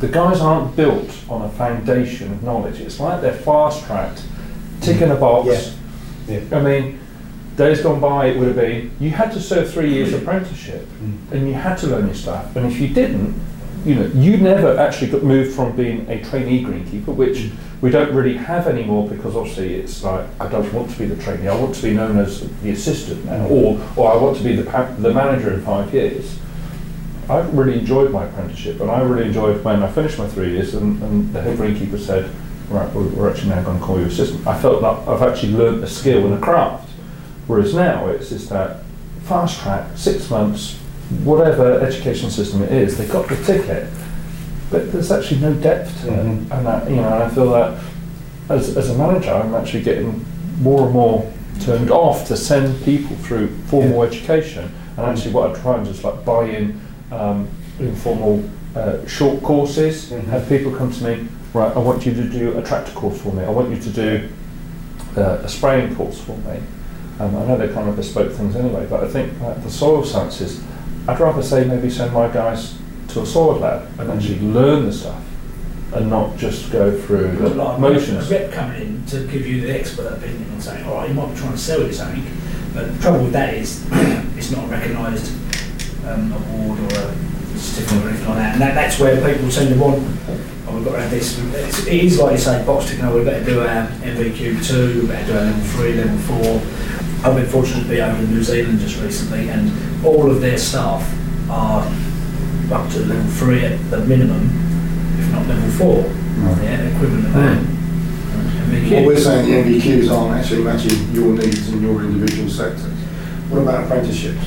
the 0.00 0.08
guys 0.08 0.40
aren't 0.40 0.76
built 0.76 1.10
on 1.30 1.42
a 1.42 1.48
foundation 1.50 2.30
of 2.32 2.42
knowledge. 2.42 2.80
It's 2.80 3.00
like 3.00 3.22
they're 3.22 3.32
fast 3.32 3.84
tracked, 3.86 4.22
ticking 4.82 5.10
a 5.10 5.14
box. 5.16 5.74
Yeah. 6.28 6.40
I 6.52 6.60
mean, 6.60 7.00
days 7.56 7.80
gone 7.80 8.00
by, 8.00 8.26
it 8.26 8.38
would 8.38 8.48
have 8.48 8.56
been 8.56 8.90
you 9.00 9.10
had 9.10 9.32
to 9.32 9.40
serve 9.40 9.72
three 9.72 9.92
years 9.92 10.12
apprenticeship, 10.12 10.86
Mm. 11.02 11.32
and 11.32 11.48
you 11.48 11.54
had 11.54 11.76
to 11.78 11.86
learn 11.86 12.06
your 12.06 12.14
stuff. 12.14 12.54
And 12.54 12.66
if 12.66 12.78
you 12.80 12.88
didn't, 12.88 13.34
you 13.84 13.94
know, 13.94 14.06
you 14.14 14.36
never 14.38 14.78
actually 14.78 15.10
got 15.10 15.22
moved 15.22 15.54
from 15.54 15.76
being 15.76 16.08
a 16.08 16.22
trainee 16.24 16.64
greenkeeper, 16.64 17.14
which 17.14 17.50
we 17.80 17.90
don't 17.90 18.14
really 18.14 18.36
have 18.36 18.66
anymore 18.66 19.08
because 19.08 19.36
obviously 19.36 19.74
it's 19.74 20.02
like 20.02 20.26
I 20.40 20.48
don't 20.48 20.72
want 20.72 20.90
to 20.90 20.98
be 20.98 21.04
the 21.04 21.22
trainee. 21.22 21.48
I 21.48 21.54
want 21.54 21.74
to 21.74 21.82
be 21.82 21.92
known 21.92 22.18
as 22.18 22.48
the 22.62 22.70
assistant 22.70 23.24
now, 23.26 23.46
mm-hmm. 23.46 23.52
or 23.52 24.06
or 24.06 24.12
I 24.12 24.16
want 24.16 24.38
to 24.38 24.42
be 24.42 24.56
the 24.56 24.68
pa- 24.68 24.90
the 24.98 25.12
manager 25.12 25.52
in 25.52 25.60
five 25.62 25.92
years. 25.92 26.38
I 27.28 27.40
really 27.50 27.78
enjoyed 27.78 28.10
my 28.10 28.24
apprenticeship, 28.24 28.80
and 28.80 28.90
I 28.90 29.00
really 29.02 29.26
enjoyed 29.26 29.62
when 29.64 29.82
I 29.82 29.90
finished 29.90 30.18
my 30.18 30.28
three 30.28 30.52
years, 30.52 30.74
and, 30.74 31.02
and 31.02 31.32
the 31.32 31.42
head 31.42 31.58
greenkeeper 31.58 31.98
said, 31.98 32.30
"Right, 32.68 32.90
we're, 32.94 33.08
we're 33.08 33.30
actually 33.30 33.50
now 33.50 33.62
going 33.62 33.78
to 33.78 33.84
call 33.84 34.00
you 34.00 34.06
assistant." 34.06 34.46
I 34.46 34.58
felt 34.58 34.80
that 34.80 35.08
I've 35.08 35.22
actually 35.22 35.52
learned 35.52 35.84
a 35.84 35.88
skill 35.88 36.24
and 36.24 36.34
a 36.34 36.40
craft. 36.40 36.90
Whereas 37.46 37.74
now 37.74 38.08
it's 38.08 38.30
just 38.30 38.48
that 38.48 38.82
fast 39.24 39.60
track, 39.60 39.90
six 39.96 40.30
months, 40.30 40.78
whatever 41.24 41.80
education 41.80 42.30
system 42.30 42.62
it 42.62 42.72
is, 42.72 42.96
they 42.98 43.06
got 43.06 43.28
the 43.28 43.36
ticket, 43.44 43.86
but 44.70 44.90
there's 44.92 45.12
actually 45.12 45.40
no 45.40 45.52
depth 45.54 46.02
to 46.02 46.08
Mhm. 46.08 46.46
it. 46.46 46.52
And 46.52 46.66
that, 46.66 46.88
you 46.90 46.96
know, 46.96 47.08
I 47.22 47.28
feel 47.28 47.50
that 47.52 47.74
as, 48.48 48.76
as 48.76 48.90
a 48.90 48.94
manager, 48.94 49.32
I'm 49.32 49.54
actually 49.54 49.82
getting 49.82 50.24
more 50.60 50.84
and 50.84 50.92
more 50.92 51.26
turned 51.60 51.90
off 51.90 52.26
to 52.28 52.36
send 52.36 52.82
people 52.84 53.16
through 53.22 53.48
formal 53.66 54.02
education. 54.02 54.70
And 54.96 55.06
actually, 55.06 55.32
what 55.32 55.50
I 55.50 55.60
try 55.60 55.76
and 55.76 55.86
just 55.86 56.04
like 56.04 56.24
buy 56.24 56.44
in 56.46 56.80
um, 57.12 57.48
informal 57.78 58.42
uh, 58.76 58.94
short 59.06 59.42
courses, 59.42 60.06
Mhm. 60.10 60.24
have 60.30 60.48
people 60.48 60.72
come 60.72 60.90
to 60.90 61.04
me, 61.04 61.28
right, 61.52 61.70
I 61.76 61.78
want 61.78 62.04
you 62.06 62.12
to 62.14 62.22
do 62.24 62.58
a 62.58 62.62
tractor 62.62 62.92
course 62.92 63.18
for 63.18 63.32
me, 63.32 63.44
I 63.44 63.50
want 63.50 63.70
you 63.70 63.76
to 63.76 63.90
do 63.90 64.20
uh, 65.16 65.38
a 65.44 65.48
spraying 65.48 65.94
course 65.94 66.18
for 66.18 66.32
me. 66.38 66.58
Um, 67.20 67.36
I 67.36 67.46
know 67.46 67.56
they're 67.56 67.68
kind 67.72 67.88
of 67.88 67.94
bespoke 67.94 68.32
things 68.32 68.56
anyway, 68.56 68.84
but 68.90 69.04
I 69.04 69.06
think 69.08 69.32
like 69.40 69.62
the 69.62 69.70
soil 69.70 70.02
sciences, 70.04 70.60
I'd 71.06 71.20
rather 71.20 71.42
say 71.42 71.64
maybe 71.64 71.90
send 71.90 72.12
my 72.12 72.28
guys 72.28 72.78
to 73.08 73.22
a 73.22 73.26
soil 73.26 73.58
lab 73.58 73.88
and 74.00 74.10
actually 74.10 74.40
learn 74.40 74.86
the 74.86 74.92
stuff 74.92 75.22
and 75.92 76.10
not 76.10 76.36
just 76.36 76.72
go 76.72 76.98
through 77.02 77.32
the 77.36 77.50
Like, 77.50 77.78
motions. 77.78 78.30
A 78.30 78.34
rep 78.34 78.52
coming 78.52 78.80
in 78.80 79.06
to 79.06 79.26
give 79.26 79.46
you 79.46 79.60
the 79.60 79.78
expert 79.78 80.12
opinion 80.12 80.44
and 80.50 80.62
saying, 80.62 80.84
all 80.86 80.96
right, 80.96 81.08
you 81.08 81.14
might 81.14 81.32
be 81.32 81.38
trying 81.38 81.52
to 81.52 81.58
sell 81.58 81.82
you 81.82 81.92
something, 81.92 82.24
but 82.72 82.92
the 82.92 82.98
trouble 83.00 83.24
with 83.24 83.32
that 83.32 83.54
is 83.54 83.86
it's 84.36 84.50
not 84.50 84.64
a 84.64 84.68
recognised 84.68 85.32
um, 86.06 86.32
award 86.32 86.80
or 86.80 86.98
a 86.98 87.14
certificate 87.58 88.04
or 88.04 88.08
anything 88.08 88.28
like 88.28 88.38
that. 88.38 88.52
And 88.54 88.62
that, 88.62 88.74
that's 88.74 88.98
where 88.98 89.16
people 89.16 89.50
tend 89.50 89.68
to 89.68 89.78
want, 89.78 90.02
oh, 90.66 90.74
we've 90.74 90.84
got 90.84 90.96
to 90.96 91.02
have 91.02 91.10
this. 91.10 91.38
It's, 91.38 91.86
it 91.86 92.04
is 92.04 92.18
like 92.18 92.32
you 92.32 92.38
say, 92.38 92.64
box 92.64 92.88
ticking, 92.88 93.04
oh, 93.04 93.24
got 93.24 93.30
to 93.38 93.44
do 93.44 93.60
our 93.60 93.86
NVQ2, 93.86 94.94
we've 94.94 95.08
got 95.08 95.20
to 95.20 95.26
do 95.26 95.32
our 95.32 95.44
level 95.44 95.64
3, 95.64 95.94
level 95.94 96.18
4. 96.18 97.03
I've 97.24 97.34
been 97.34 97.46
fortunate 97.46 97.84
to 97.84 97.88
be 97.88 98.02
over 98.02 98.22
in 98.22 98.30
New 98.30 98.42
Zealand 98.42 98.80
just 98.80 99.00
recently, 99.00 99.48
and 99.48 99.72
all 100.04 100.30
of 100.30 100.42
their 100.42 100.58
staff 100.58 101.02
are 101.48 101.80
up 102.70 102.92
to 102.92 102.98
level 103.00 103.30
3 103.30 103.64
at 103.64 103.90
the 103.90 104.00
minimum, 104.04 104.50
if 105.18 105.32
not 105.32 105.46
level 105.46 105.70
4. 105.70 106.02
Yeah, 106.62 106.82
equivalent 106.82 107.24
of 107.24 107.32
hmm. 107.32 107.40
that. 107.40 107.74
NVQ. 108.74 108.90
What 108.92 109.06
we're 109.06 109.18
saying, 109.18 109.46
the 109.46 109.78
NVQs 109.78 110.10
aren't 110.10 110.38
actually 110.38 110.64
matching 110.64 111.14
your 111.14 111.32
needs 111.32 111.72
in 111.72 111.80
your 111.80 112.02
individual 112.02 112.50
sectors. 112.50 112.92
What 113.48 113.62
about 113.62 113.84
apprenticeships? 113.84 114.46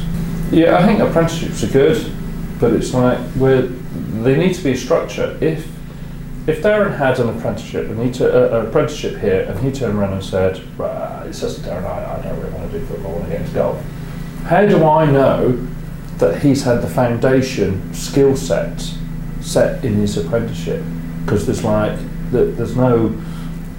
Yeah, 0.51 0.77
I 0.77 0.85
think 0.85 0.99
apprenticeships 0.99 1.63
are 1.63 1.73
good, 1.73 2.11
but 2.59 2.73
it's 2.73 2.93
like 2.93 3.17
we're, 3.37 3.63
they 4.21 4.37
need 4.37 4.53
to 4.53 4.63
be 4.63 4.73
a 4.73 4.77
structure. 4.77 5.35
If 5.41 5.67
if 6.47 6.63
Darren 6.63 6.97
had 6.97 7.19
an 7.19 7.27
apprenticeship 7.37 7.89
and 7.89 8.01
he 8.01 8.09
took 8.09 8.33
uh, 8.33 8.57
an 8.57 8.67
apprenticeship 8.67 9.19
here 9.19 9.41
and 9.41 9.59
he 9.59 9.69
turned 9.69 9.99
around 9.99 10.13
and 10.13 10.23
said, 10.23 10.61
right, 10.79 11.27
it's 11.27 11.41
just 11.41 11.61
Darren, 11.61 11.83
I, 11.83 12.17
I 12.17 12.21
don't 12.23 12.39
really 12.39 12.53
want 12.53 12.71
to 12.71 12.79
do 12.79 12.85
football, 12.85 13.11
I 13.11 13.13
want 13.15 13.25
to 13.25 13.31
get 13.31 13.41
into 13.41 13.53
golf. 13.53 13.85
How 14.43 14.65
do 14.65 14.85
I 14.85 15.11
know 15.11 15.67
that 16.19 16.41
he's 16.41 16.63
had 16.63 16.81
the 16.81 16.87
foundation 16.87 17.93
skill 17.93 18.35
set 18.37 18.93
set 19.41 19.83
in 19.83 19.95
his 19.95 20.17
apprenticeship? 20.17 20.81
Because 21.25 21.45
there's 21.45 21.65
like 21.65 21.97
th- 22.31 22.55
there's 22.55 22.77
no 22.77 23.09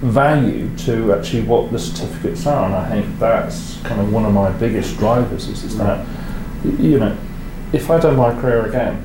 value 0.01 0.69
to 0.77 1.13
actually 1.13 1.41
what 1.41 1.71
the 1.71 1.79
certificates 1.79 2.45
are, 2.45 2.65
and 2.65 2.75
I 2.75 2.87
think 2.87 3.19
that's 3.19 3.81
kind 3.81 3.99
of 3.99 4.13
one 4.13 4.25
of 4.25 4.33
my 4.33 4.51
biggest 4.51 4.97
drivers 4.97 5.47
is, 5.47 5.63
is 5.63 5.77
that 5.79 6.05
you 6.63 6.99
know, 6.99 7.17
if 7.73 7.89
I'd 7.89 8.01
done 8.01 8.15
my 8.15 8.39
career 8.39 8.67
again, 8.67 9.03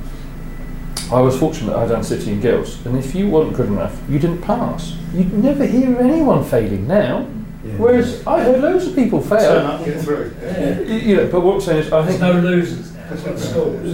I 1.12 1.21
was 1.21 1.39
fortunate 1.39 1.77
I'd 1.77 1.89
done 1.89 2.03
City 2.03 2.33
and 2.33 2.43
Guilds, 2.43 2.85
and 2.87 2.97
if 2.97 3.15
you 3.15 3.29
weren't 3.29 3.55
good 3.55 3.67
enough, 3.67 3.99
you 4.09 4.19
didn't 4.19 4.43
pass. 4.43 4.97
You'd 5.12 5.33
never 5.33 5.65
hear 5.67 5.93
of 5.93 6.01
anyone 6.01 6.45
failing 6.45 6.87
now. 6.87 7.29
Yeah. 7.65 7.73
Whereas 7.79 8.27
I 8.27 8.43
heard 8.43 8.61
loads 8.61 8.87
of 8.87 8.95
people 8.95 9.21
fail. 9.21 9.39
Turn 9.39 9.67
fail. 9.67 9.71
up, 9.71 9.85
get 9.85 10.01
through. 10.03 10.35
Yeah. 10.43 10.81
You 10.81 11.17
know, 11.17 11.29
but 11.31 11.41
what 11.41 11.55
I'm 11.55 11.61
saying 11.61 11.79
is, 11.87 11.93
I 11.93 12.03
There's 12.03 12.19
think 12.19 12.35
no 12.35 12.41
losers 12.41 12.95
now. 12.95 13.09
That's 13.11 13.23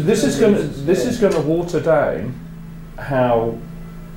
this 0.07 0.25
is 0.25 0.41
going 0.41 0.55
to 0.55 0.61
Losers. 0.61 0.85
this 0.85 1.05
is 1.05 1.19
going 1.19 1.33
to 1.35 1.41
water 1.41 1.81
down 1.81 2.35
how 2.99 3.57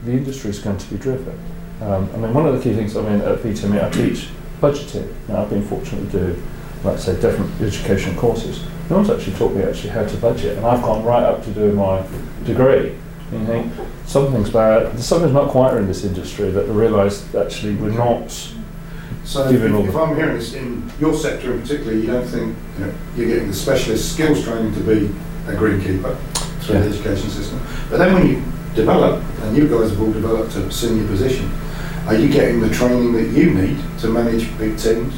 the 0.05 0.11
industry 0.11 0.49
is 0.49 0.59
going 0.59 0.77
to 0.77 0.89
be 0.89 0.97
driven. 0.97 1.37
Um, 1.81 2.09
I 2.13 2.17
mean, 2.17 2.33
one 2.33 2.45
of 2.45 2.55
the 2.55 2.61
key 2.63 2.75
things. 2.75 2.95
I 2.97 3.01
mean, 3.01 3.21
at 3.21 3.39
BTME, 3.39 3.83
I 3.83 3.89
teach 3.89 4.29
budgeting. 4.61 5.11
Now, 5.27 5.43
I've 5.43 5.49
been 5.49 5.65
fortunate 5.65 6.11
to 6.11 6.33
do, 6.33 6.43
let's 6.83 7.03
say, 7.03 7.19
different 7.19 7.59
education 7.61 8.15
courses. 8.15 8.65
No 8.89 8.97
one's 8.97 9.09
actually 9.09 9.35
taught 9.37 9.53
me 9.53 9.63
actually 9.63 9.89
how 9.89 10.05
to 10.05 10.17
budget, 10.17 10.57
and 10.57 10.65
I've 10.65 10.81
gone 10.81 11.03
right 11.03 11.23
up 11.23 11.43
to 11.43 11.51
doing 11.51 11.75
my 11.75 12.03
degree. 12.45 12.95
You 13.31 13.39
mm-hmm. 13.39 13.45
think 13.45 13.73
something's 14.05 14.49
bad. 14.49 14.99
Something's 14.99 15.33
not 15.33 15.49
quite 15.49 15.73
right 15.73 15.81
in 15.81 15.87
this 15.87 16.03
industry 16.03 16.51
that 16.51 16.65
I 16.65 16.71
realise 16.71 17.33
actually 17.35 17.75
we're 17.75 17.91
not. 17.91 18.31
So 19.23 19.47
if, 19.49 19.61
if 19.61 19.95
I'm 19.95 20.15
hearing 20.15 20.37
this, 20.37 20.53
in 20.53 20.91
your 20.99 21.13
sector 21.13 21.53
in 21.53 21.61
particular, 21.61 21.93
you 21.93 22.07
don't 22.07 22.27
think 22.27 22.55
you 22.77 22.85
know, 22.85 22.93
you're 23.15 23.27
getting 23.27 23.47
the 23.47 23.53
specialist 23.53 24.13
skills 24.13 24.43
training 24.43 24.73
to 24.73 24.81
be 24.81 25.05
a 25.47 25.55
greenkeeper 25.55 26.17
through 26.61 26.79
the 26.79 26.89
education 26.89 27.29
system. 27.29 27.61
But 27.89 27.97
then 27.97 28.13
when 28.13 28.27
you 28.27 28.43
develop, 28.75 29.23
and 29.41 29.55
you 29.55 29.67
guys 29.67 29.91
have 29.91 30.01
all 30.01 30.11
developed 30.11 30.55
a 30.55 30.71
senior 30.71 31.07
position, 31.07 31.49
are 32.05 32.15
you 32.15 32.27
getting 32.27 32.59
the 32.59 32.69
training 32.69 33.13
that 33.13 33.29
you 33.29 33.53
need 33.53 33.81
to 33.99 34.09
manage 34.09 34.55
big 34.57 34.77
teams? 34.77 35.13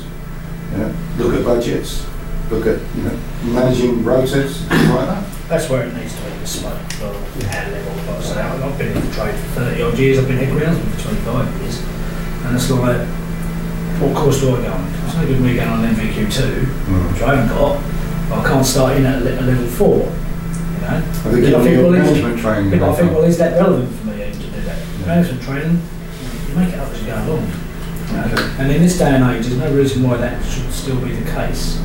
You 0.72 0.78
know, 0.78 0.96
look 1.18 1.34
at 1.34 1.44
budgets, 1.44 2.06
look 2.52 2.68
at 2.68 2.80
you 2.96 3.04
know 3.04 3.20
managing 3.44 4.04
rotas, 4.04 4.58
things 4.68 4.90
like 4.90 5.08
that. 5.08 5.35
That's 5.48 5.70
where 5.70 5.86
it 5.86 5.94
needs 5.94 6.16
to 6.16 6.22
be 6.24 6.40
bespoke 6.40 6.82
for 6.94 7.06
our 7.06 7.14
level. 7.14 7.94
Like 8.10 8.18
I 8.18 8.22
say, 8.22 8.42
I've 8.42 8.78
been 8.78 8.98
in 8.98 9.06
the 9.06 9.14
trade 9.14 9.36
for 9.54 9.62
30 9.62 9.82
odd 9.84 9.98
years, 10.00 10.18
I've 10.18 10.28
been 10.28 10.38
head 10.38 10.50
groundsman 10.50 10.90
for 10.96 11.02
25 11.14 11.62
years. 11.62 11.80
And 12.46 12.56
it's 12.56 12.70
like, 12.72 13.06
what 14.02 14.16
course 14.16 14.40
do 14.42 14.56
I 14.56 14.62
go 14.64 14.72
on? 14.74 14.94
It's 15.06 15.16
no 15.16 15.26
good 15.28 15.42
me 15.42 15.56
going 15.56 15.70
on 15.70 15.86
NVQ2, 15.86 16.66
mm. 16.66 17.14
which 17.14 17.22
I 17.22 17.36
haven't 17.36 17.50
got, 17.50 17.78
but 18.30 18.40
I 18.40 18.44
can't 18.50 18.66
start 18.66 18.98
in 18.98 19.06
at 19.06 19.22
a 19.22 19.26
le- 19.26 19.40
a 19.40 19.44
level 19.46 19.68
4. 19.68 19.98
You 19.98 20.02
know? 20.02 20.10
Are 20.88 21.30
they 21.30 21.52
But 21.52 21.62
I 21.62 21.64
think, 21.64 21.78
you 21.78 21.84
well, 21.84 21.94
is- 21.94 22.04
management 22.10 22.40
training? 22.40 22.70
But 22.72 22.90
I 22.90 22.96
think, 22.96 23.12
well, 23.14 23.24
is 23.24 23.38
that 23.38 23.54
relevant 23.54 24.00
for 24.00 24.08
me 24.08 24.18
to 24.18 24.32
do 24.34 24.62
that? 24.66 24.78
Management 25.06 25.42
training, 25.44 25.82
you 26.50 26.56
make 26.56 26.74
it 26.74 26.80
up 26.80 26.90
as 26.90 27.02
you 27.02 27.08
go 27.08 27.16
along. 27.22 27.46
you 27.46 28.14
know. 28.18 28.24
Okay. 28.34 28.62
And 28.64 28.72
in 28.72 28.82
this 28.82 28.98
day 28.98 29.14
and 29.14 29.24
age, 29.30 29.46
there's 29.46 29.60
no 29.62 29.72
reason 29.72 30.02
why 30.02 30.18
that 30.18 30.44
should 30.44 30.72
still 30.74 31.00
be 31.02 31.14
the 31.14 31.32
case. 31.32 31.78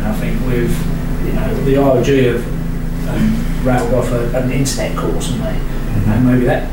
And 0.00 0.06
I 0.08 0.14
think 0.16 0.40
with, 0.46 0.72
you 1.26 1.32
know, 1.32 1.54
the 1.64 1.74
IOG 1.74 2.32
have 2.32 2.56
um, 3.08 3.64
rattled 3.64 3.94
off 3.94 4.10
a, 4.12 4.36
an 4.36 4.50
internet 4.50 4.96
course, 4.96 5.30
haven't 5.30 5.42
they? 5.42 6.12
And 6.12 6.26
maybe 6.26 6.44
that 6.44 6.70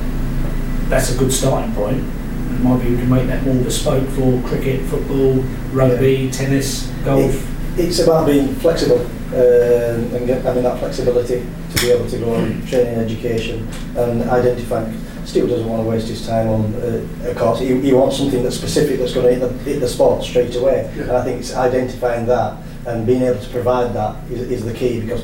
that's 0.89 1.15
a 1.15 1.17
good 1.17 1.31
starting 1.31 1.73
point. 1.73 1.97
And 1.97 2.63
maybe 2.63 2.91
we 2.91 2.97
can 2.97 3.09
make 3.09 3.27
that 3.27 3.43
more 3.43 3.63
bespoke 3.63 4.07
for 4.09 4.41
cricket, 4.47 4.81
football, 4.85 5.35
rugby, 5.71 6.29
tennis, 6.31 6.87
golf. 7.03 7.49
It's 7.79 7.99
about 7.99 8.27
being 8.27 8.53
flexible. 8.55 9.07
um, 9.33 10.13
and 10.13 10.27
get, 10.27 10.43
having 10.43 10.61
that 10.61 10.77
flexibility 10.77 11.43
to 11.73 11.81
be 11.81 11.89
able 11.89 12.07
to 12.07 12.19
go 12.19 12.35
on 12.35 12.63
training 12.67 12.93
and 12.93 13.01
education 13.01 13.67
and 13.97 14.29
identifying. 14.29 14.93
Stu 15.25 15.47
doesn't 15.47 15.67
want 15.67 15.81
to 15.81 15.89
waste 15.89 16.07
his 16.09 16.27
time 16.27 16.49
on 16.49 16.75
uh, 16.75 17.29
a 17.29 17.33
course. 17.33 17.59
He, 17.59 17.79
he 17.79 17.93
wants 17.93 18.17
something 18.17 18.43
that's 18.43 18.57
specific 18.57 18.99
that's 18.99 19.13
going 19.13 19.25
to 19.25 19.33
hit 19.33 19.39
the, 19.39 19.63
hit 19.63 19.79
the 19.79 19.87
spot 19.87 20.21
straight 20.21 20.55
away. 20.55 20.91
Yeah. 20.95 21.03
And 21.03 21.11
I 21.13 21.23
think 21.23 21.39
it's 21.39 21.55
identifying 21.55 22.27
that 22.27 22.61
and 22.85 23.07
being 23.07 23.21
able 23.23 23.39
to 23.39 23.49
provide 23.49 23.93
that 23.93 24.21
is, 24.29 24.51
is 24.51 24.65
the 24.65 24.73
key 24.73 24.99
because 24.99 25.23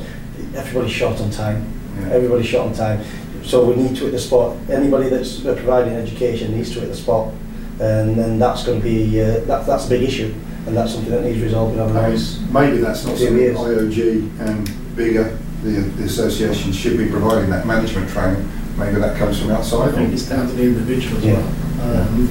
everybody's 0.54 0.92
shot 0.92 1.20
on 1.20 1.30
time. 1.30 1.64
Yeah. 2.00 2.08
Everybody's 2.10 2.46
shot 2.46 2.66
on 2.68 2.74
time. 2.74 3.00
So 3.44 3.64
we 3.64 3.76
need 3.82 3.96
to 3.96 4.04
hit 4.04 4.12
the 4.12 4.18
spot. 4.18 4.56
Anybody 4.68 5.08
that's 5.08 5.44
uh, 5.44 5.54
providing 5.54 5.94
education 5.94 6.56
needs 6.56 6.72
to 6.74 6.80
hit 6.80 6.88
the 6.88 6.96
spot. 6.96 7.32
And 7.80 8.14
then 8.16 8.38
that's 8.38 8.64
going 8.64 8.80
to 8.80 8.84
be, 8.84 9.20
uh, 9.20 9.40
that, 9.46 9.66
that's 9.66 9.86
a 9.86 9.88
big 9.88 10.02
issue. 10.02 10.34
And 10.66 10.76
that's 10.76 10.92
something 10.92 11.10
that 11.10 11.24
needs 11.24 11.40
resolving 11.40 11.80
over 11.80 11.92
the 11.94 12.08
next 12.10 12.40
Maybe 12.52 12.52
maybe 12.52 12.76
that's 12.78 13.04
not 13.06 13.16
Two 13.16 13.24
something 13.24 13.38
years. 13.38 13.56
IOG 13.56 14.40
and 14.40 14.96
bigger, 14.96 15.38
the, 15.62 15.70
the 15.70 16.04
association 16.04 16.72
should 16.72 16.98
be 16.98 17.08
providing 17.08 17.48
that 17.50 17.66
management 17.66 18.10
training. 18.10 18.46
Maybe 18.76 18.96
that 19.00 19.16
comes 19.16 19.40
from 19.40 19.50
outside. 19.52 19.88
I 19.88 19.92
think 19.92 20.12
it's 20.12 20.28
down 20.28 20.46
to 20.46 20.52
the 20.52 20.62
individual 20.62 21.16
as 21.18 21.24
Yeah. 21.24 21.32
well. 21.78 22.02
Um, 22.02 22.28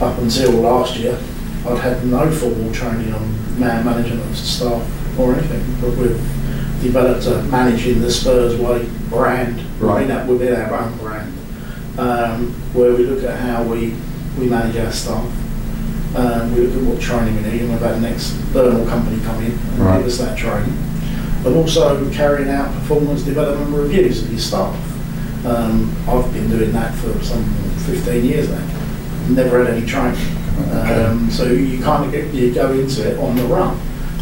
up 0.00 0.18
until 0.18 0.52
last 0.52 0.96
year, 0.96 1.18
I'd 1.66 1.78
had 1.78 2.04
no 2.06 2.30
formal 2.30 2.72
training 2.72 3.12
on 3.12 3.58
man 3.60 3.84
management 3.84 4.20
of 4.30 4.36
staff 4.36 5.18
or 5.18 5.34
anything, 5.34 5.62
but 5.80 5.90
we've 5.96 6.16
developed 6.82 7.26
a 7.26 7.42
managing 7.44 8.00
the 8.00 8.10
Spurs 8.10 8.56
way 8.60 8.88
brand 9.08 9.60
Right. 9.80 10.02
within, 10.02 10.16
our, 10.16 10.26
within 10.26 10.60
our 10.60 10.74
own 10.84 10.98
brand, 10.98 11.32
um, 11.98 12.52
where 12.72 12.92
we 12.94 13.04
look 13.06 13.24
at 13.24 13.38
how 13.40 13.62
we, 13.62 13.94
we 14.38 14.46
manage 14.48 14.76
our 14.76 14.92
staff. 14.92 15.26
Um, 16.14 16.54
we 16.54 16.66
look 16.66 16.76
at 16.76 16.82
what 16.82 17.00
training 17.00 17.36
we 17.36 17.42
need, 17.50 17.60
and 17.62 17.70
we've 17.70 17.80
had 17.80 17.94
an 17.96 18.04
external 18.04 18.84
company 18.86 19.20
come 19.24 19.42
in 19.44 19.52
and 19.52 19.78
Right. 19.78 19.98
give 19.98 20.06
us 20.06 20.18
that 20.18 20.36
training. 20.36 20.76
But 21.42 21.54
also 21.54 22.08
carrying 22.12 22.48
out 22.50 22.72
performance 22.74 23.22
development 23.22 23.74
reviews 23.74 24.22
of 24.22 24.30
your 24.30 24.38
staff. 24.38 24.76
Um, 25.46 25.92
I've 26.08 26.32
been 26.32 26.48
doing 26.50 26.72
that 26.72 26.94
for 26.94 27.12
some 27.24 27.42
15 27.86 28.24
years 28.24 28.48
now. 28.48 28.62
Never 29.30 29.64
had 29.64 29.74
any 29.74 29.86
training. 29.86 30.20
Um, 30.70 31.28
so 31.30 31.44
you 31.46 31.82
kind 31.82 32.04
of 32.04 32.12
get, 32.12 32.32
you 32.32 32.52
go 32.54 32.70
into 32.72 33.08
it 33.10 33.18
on 33.18 33.34
the 33.36 33.44
run. 33.44 33.80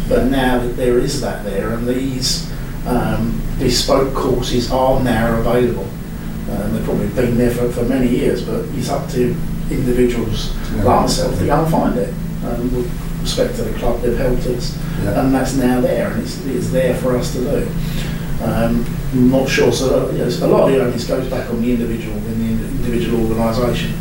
But 0.09 0.25
now 0.27 0.59
that 0.59 0.75
there 0.77 0.97
is 0.97 1.21
that 1.21 1.43
there, 1.45 1.71
and 1.73 1.87
these 1.87 2.50
um, 2.87 3.41
bespoke 3.59 4.13
courses 4.13 4.71
are 4.71 5.03
now 5.03 5.39
available. 5.39 5.87
Um, 6.51 6.73
they've 6.73 6.83
probably 6.83 7.07
been 7.09 7.37
there 7.37 7.51
for, 7.51 7.71
for 7.71 7.83
many 7.83 8.09
years, 8.09 8.43
but 8.43 8.65
it's 8.75 8.89
up 8.89 9.09
to 9.11 9.35
individuals 9.69 10.53
Yeah. 10.75 10.83
like 10.83 11.01
myself 11.01 11.37
to 11.39 11.45
go 11.45 11.63
and 11.63 11.71
find 11.71 11.97
it. 11.97 12.13
Um, 12.43 12.75
with 12.75 13.21
respect 13.21 13.55
to 13.57 13.63
the 13.63 13.77
club, 13.77 14.01
they've 14.01 14.17
helped 14.17 14.45
us 14.47 14.77
Yeah. 15.03 15.21
and 15.21 15.33
that's 15.33 15.55
now 15.55 15.79
there, 15.81 16.11
and 16.11 16.23
it's, 16.23 16.43
it's 16.45 16.71
there 16.71 16.95
for 16.95 17.15
us 17.17 17.31
to 17.33 17.39
do. 17.39 17.67
Um, 18.43 18.85
I'm 19.13 19.29
not 19.29 19.47
sure, 19.47 19.71
so 19.71 20.09
you 20.11 20.17
know, 20.17 20.25
a 20.25 20.47
lot 20.47 20.67
of 20.67 20.71
the 20.75 20.81
onus 20.83 21.05
goes 21.05 21.29
back 21.29 21.49
on 21.51 21.61
the 21.61 21.71
individual 21.71 22.17
in 22.17 22.39
the 22.39 22.65
individual 22.65 23.29
organisation. 23.31 23.93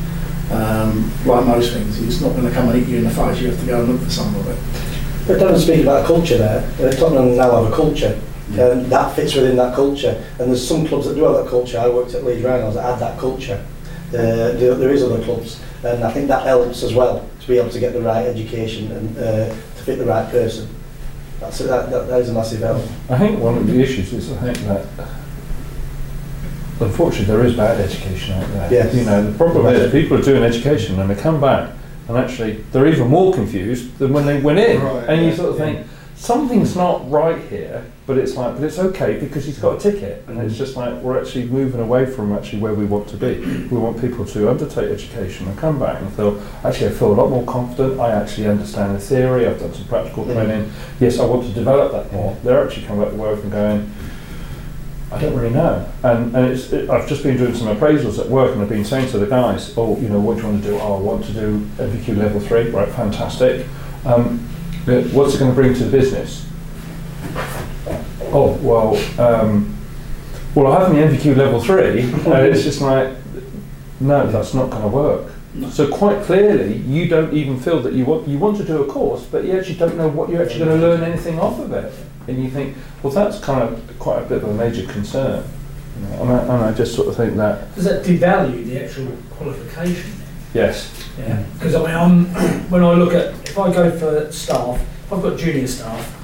Um, 0.50 1.12
like 1.26 1.44
most 1.46 1.72
things, 1.74 2.00
it's 2.02 2.20
not 2.20 2.30
going 2.32 2.44
to 2.46 2.50
come 2.52 2.68
and 2.70 2.78
hit 2.80 2.88
you 2.88 2.98
in 2.98 3.04
the 3.04 3.10
face. 3.10 3.40
You 3.40 3.50
have 3.50 3.60
to 3.60 3.66
go 3.66 3.80
and 3.84 3.92
look 3.92 4.02
for 4.02 4.10
some 4.10 4.34
of 4.34 4.48
it. 4.48 4.58
But 5.26 5.38
Darren 5.38 5.58
speak 5.60 5.82
about 5.82 6.06
culture 6.06 6.38
there. 6.38 6.92
Tottenham 6.92 7.36
now 7.36 7.62
have 7.62 7.72
a 7.72 7.76
culture, 7.76 8.18
and 8.58 8.86
that 8.86 9.14
fits 9.14 9.34
within 9.34 9.56
that 9.56 9.74
culture. 9.74 10.24
And 10.38 10.48
there's 10.48 10.66
some 10.66 10.86
clubs 10.86 11.06
that 11.06 11.14
do 11.14 11.24
have 11.24 11.34
that 11.34 11.48
culture. 11.48 11.78
I 11.78 11.88
worked 11.88 12.14
at 12.14 12.24
Leeds 12.24 12.42
Rhinos 12.42 12.74
that 12.74 12.82
had 12.82 12.98
that 12.98 13.18
culture. 13.18 13.64
Uh, 14.08 14.12
there, 14.12 14.74
there 14.74 14.90
is 14.90 15.02
other 15.04 15.22
clubs, 15.22 15.60
and 15.84 16.02
I 16.02 16.10
think 16.12 16.26
that 16.28 16.44
helps 16.44 16.82
as 16.82 16.92
well 16.92 17.28
to 17.40 17.46
be 17.46 17.58
able 17.58 17.70
to 17.70 17.78
get 17.78 17.92
the 17.92 18.00
right 18.00 18.26
education 18.26 18.90
and 18.90 19.18
uh, 19.18 19.48
to 19.48 19.82
fit 19.84 19.98
the 19.98 20.04
right 20.04 20.28
person. 20.30 20.68
That's 21.38 21.58
that, 21.58 21.90
that, 21.90 22.08
that 22.08 22.20
is 22.20 22.28
a 22.28 22.34
massive 22.34 22.60
help. 22.60 22.84
I 23.08 23.18
think 23.18 23.38
one 23.38 23.56
of 23.56 23.66
the 23.66 23.80
issues 23.80 24.12
is 24.12 24.32
I 24.32 24.52
think 24.52 24.58
that 24.66 25.08
unfortunately 26.80 27.26
there 27.26 27.44
is 27.44 27.54
bad 27.54 27.80
education 27.80 28.34
out 28.34 28.48
there. 28.48 28.72
Yes. 28.72 28.94
You 28.94 29.04
know, 29.04 29.30
the 29.30 29.36
problem 29.36 29.66
is 29.66 29.90
people 29.92 30.18
are 30.18 30.22
doing 30.22 30.42
education 30.42 30.98
and 30.98 31.08
they 31.08 31.14
come 31.14 31.40
back 31.40 31.70
and 32.08 32.18
actually 32.18 32.52
they're 32.72 32.88
even 32.88 33.08
more 33.08 33.32
confused 33.32 33.96
than 33.98 34.12
when 34.12 34.26
they 34.26 34.40
went 34.40 34.58
in. 34.58 34.82
Right, 34.82 35.08
and 35.08 35.22
you 35.22 35.28
yeah, 35.28 35.36
sort 35.36 35.50
of 35.50 35.58
think 35.58 35.86
something's 36.20 36.76
not 36.76 37.10
right 37.10 37.40
here, 37.48 37.82
but 38.06 38.18
it's 38.18 38.36
like, 38.36 38.54
but 38.54 38.64
it's 38.64 38.78
okay 38.78 39.18
because 39.18 39.46
he's 39.46 39.58
got 39.58 39.76
a 39.76 39.80
ticket, 39.80 40.22
and 40.28 40.38
it's 40.38 40.56
just 40.56 40.76
like 40.76 40.92
we're 41.02 41.18
actually 41.18 41.46
moving 41.46 41.80
away 41.80 42.04
from 42.04 42.32
actually 42.34 42.60
where 42.60 42.74
we 42.74 42.84
want 42.84 43.08
to 43.08 43.16
be. 43.16 43.38
We 43.70 43.78
want 43.78 43.98
people 44.00 44.26
to 44.26 44.50
undertake 44.50 44.90
education 44.90 45.48
and 45.48 45.56
come 45.58 45.78
back 45.78 46.00
and 46.00 46.12
feel 46.12 46.40
actually 46.62 46.88
I 46.88 46.90
feel 46.90 47.12
a 47.12 47.18
lot 47.20 47.30
more 47.30 47.44
confident. 47.46 47.98
I 47.98 48.10
actually 48.10 48.48
understand 48.48 48.94
the 48.94 49.00
theory. 49.00 49.46
I've 49.46 49.58
done 49.58 49.72
some 49.72 49.86
practical 49.86 50.26
Yeah. 50.26 50.34
training. 50.34 50.70
Yes, 51.00 51.18
I 51.18 51.24
want 51.24 51.46
to 51.46 51.52
develop 51.52 51.92
that 51.92 52.12
more. 52.12 52.36
They're 52.44 52.62
actually 52.64 52.86
coming 52.86 53.02
back 53.02 53.12
to 53.12 53.16
work 53.18 53.42
and 53.42 53.50
going. 53.50 53.90
I 55.12 55.20
don't 55.20 55.34
really 55.34 55.52
know, 55.54 55.86
and 56.04 56.36
and 56.36 56.46
it's 56.52 56.70
it, 56.70 56.90
I've 56.90 57.08
just 57.08 57.22
been 57.22 57.36
doing 57.38 57.54
some 57.54 57.66
appraisals 57.74 58.18
at 58.20 58.28
work, 58.28 58.52
and 58.52 58.60
I've 58.62 58.68
been 58.68 58.84
saying 58.84 59.08
to 59.10 59.18
the 59.18 59.26
guys, 59.26 59.72
oh, 59.76 59.98
you 59.98 60.08
know, 60.10 60.20
what 60.20 60.36
do 60.36 60.42
you 60.42 60.48
want 60.48 60.62
to 60.62 60.68
do? 60.70 60.78
Oh, 60.78 60.98
I 60.98 61.00
want 61.00 61.24
to 61.24 61.32
do 61.32 61.66
NVQ 61.78 62.16
level 62.18 62.40
three, 62.40 62.68
right? 62.70 62.88
Fantastic. 62.90 63.66
Um, 64.04 64.46
what's 64.86 65.34
it 65.34 65.38
going 65.38 65.50
to 65.50 65.54
bring 65.54 65.74
to 65.74 65.84
the 65.84 65.90
business? 65.90 66.46
Oh, 68.32 68.58
well, 68.62 68.96
um, 69.20 69.76
well, 70.54 70.72
I 70.72 70.80
have 70.80 70.92
my 70.92 70.98
NVQ 70.98 71.36
level 71.36 71.60
three, 71.60 72.00
and 72.00 72.26
it's 72.26 72.62
just 72.62 72.80
like, 72.80 73.14
no, 74.00 74.26
that's 74.30 74.54
not 74.54 74.70
going 74.70 74.82
to 74.82 74.88
work. 74.88 75.32
So 75.70 75.88
quite 75.88 76.22
clearly, 76.22 76.76
you 76.78 77.08
don't 77.08 77.32
even 77.34 77.58
feel 77.58 77.80
that 77.80 77.92
you 77.92 78.04
want 78.04 78.28
you 78.28 78.38
want 78.38 78.56
to 78.58 78.64
do 78.64 78.82
a 78.84 78.86
course, 78.86 79.24
but 79.24 79.44
you 79.44 79.58
actually 79.58 79.76
don't 79.76 79.96
know 79.96 80.06
what 80.06 80.30
you're 80.30 80.42
actually 80.42 80.64
going 80.64 80.80
to 80.80 80.86
learn 80.86 81.02
anything 81.02 81.40
off 81.40 81.58
of 81.58 81.72
it, 81.72 81.92
and 82.28 82.42
you 82.42 82.50
think, 82.50 82.76
well, 83.02 83.12
that's 83.12 83.40
kind 83.40 83.62
of 83.62 83.98
quite 83.98 84.22
a 84.22 84.26
bit 84.26 84.44
of 84.44 84.48
a 84.48 84.54
major 84.54 84.86
concern. 84.86 85.44
You 85.96 86.06
know, 86.06 86.22
and, 86.22 86.32
I, 86.32 86.42
and 86.42 86.64
I 86.64 86.72
just 86.72 86.94
sort 86.94 87.08
of 87.08 87.16
think 87.16 87.36
that 87.36 87.74
Does 87.74 87.84
that 87.84 88.04
devalue 88.04 88.64
the 88.64 88.84
actual 88.84 89.08
qualification? 89.32 90.19
Yes, 90.52 90.90
Yeah. 91.18 91.42
Because 91.54 91.74
I 91.74 91.78
mean, 91.78 91.94
I'm, 91.94 92.24
when 92.70 92.82
I 92.82 92.92
look 92.94 93.12
at, 93.14 93.34
if 93.48 93.56
I 93.58 93.72
go 93.72 93.90
for 93.98 94.32
staff, 94.32 94.80
if 94.80 95.12
I've 95.12 95.22
got 95.22 95.38
junior 95.38 95.66
staff, 95.66 96.16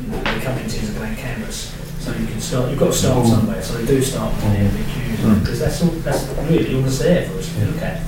you 0.00 0.08
know, 0.08 0.22
they 0.22 0.40
come 0.40 0.56
into 0.58 0.78
as 0.80 0.90
a 0.94 0.98
blank 0.98 1.18
canvas. 1.18 1.70
So 2.00 2.12
you 2.12 2.26
can 2.26 2.40
start, 2.40 2.70
you've 2.70 2.78
got 2.80 2.86
to 2.86 2.92
start 2.92 3.26
somewhere, 3.26 3.62
so 3.62 3.74
they 3.78 3.86
do 3.86 4.00
start 4.02 4.32
on 4.42 4.52
the 4.52 4.58
NVQs, 4.58 4.98
Mm. 5.22 5.38
because 5.40 5.60
that's 5.60 5.80
all, 5.82 5.88
that's 6.02 6.24
really 6.50 6.74
all 6.74 6.80
that's 6.82 6.98
there 6.98 7.28
for 7.28 7.38
us 7.38 7.54
to 7.54 7.64
look 7.66 7.82
at. 7.82 8.00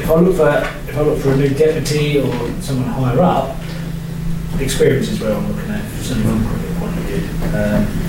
If 0.00 0.10
I 0.10 0.14
look 0.20 0.36
for, 0.36 0.48
if 0.90 0.96
I 0.96 1.00
look 1.02 1.18
for 1.20 1.32
a 1.32 1.36
new 1.36 1.50
deputy 1.50 2.18
or 2.18 2.32
someone 2.60 2.88
higher 2.88 3.20
up, 3.20 3.56
experience 4.58 5.08
is 5.08 5.20
where 5.20 5.34
I'm 5.36 5.46
looking 5.54 5.70
at, 5.70 5.84
certainly 6.02 6.28
from 6.28 6.46
a 6.46 6.48
career 6.48 6.74
point 6.80 6.98
of 6.98 7.04
view. 7.04 7.22
Um, 7.56 8.05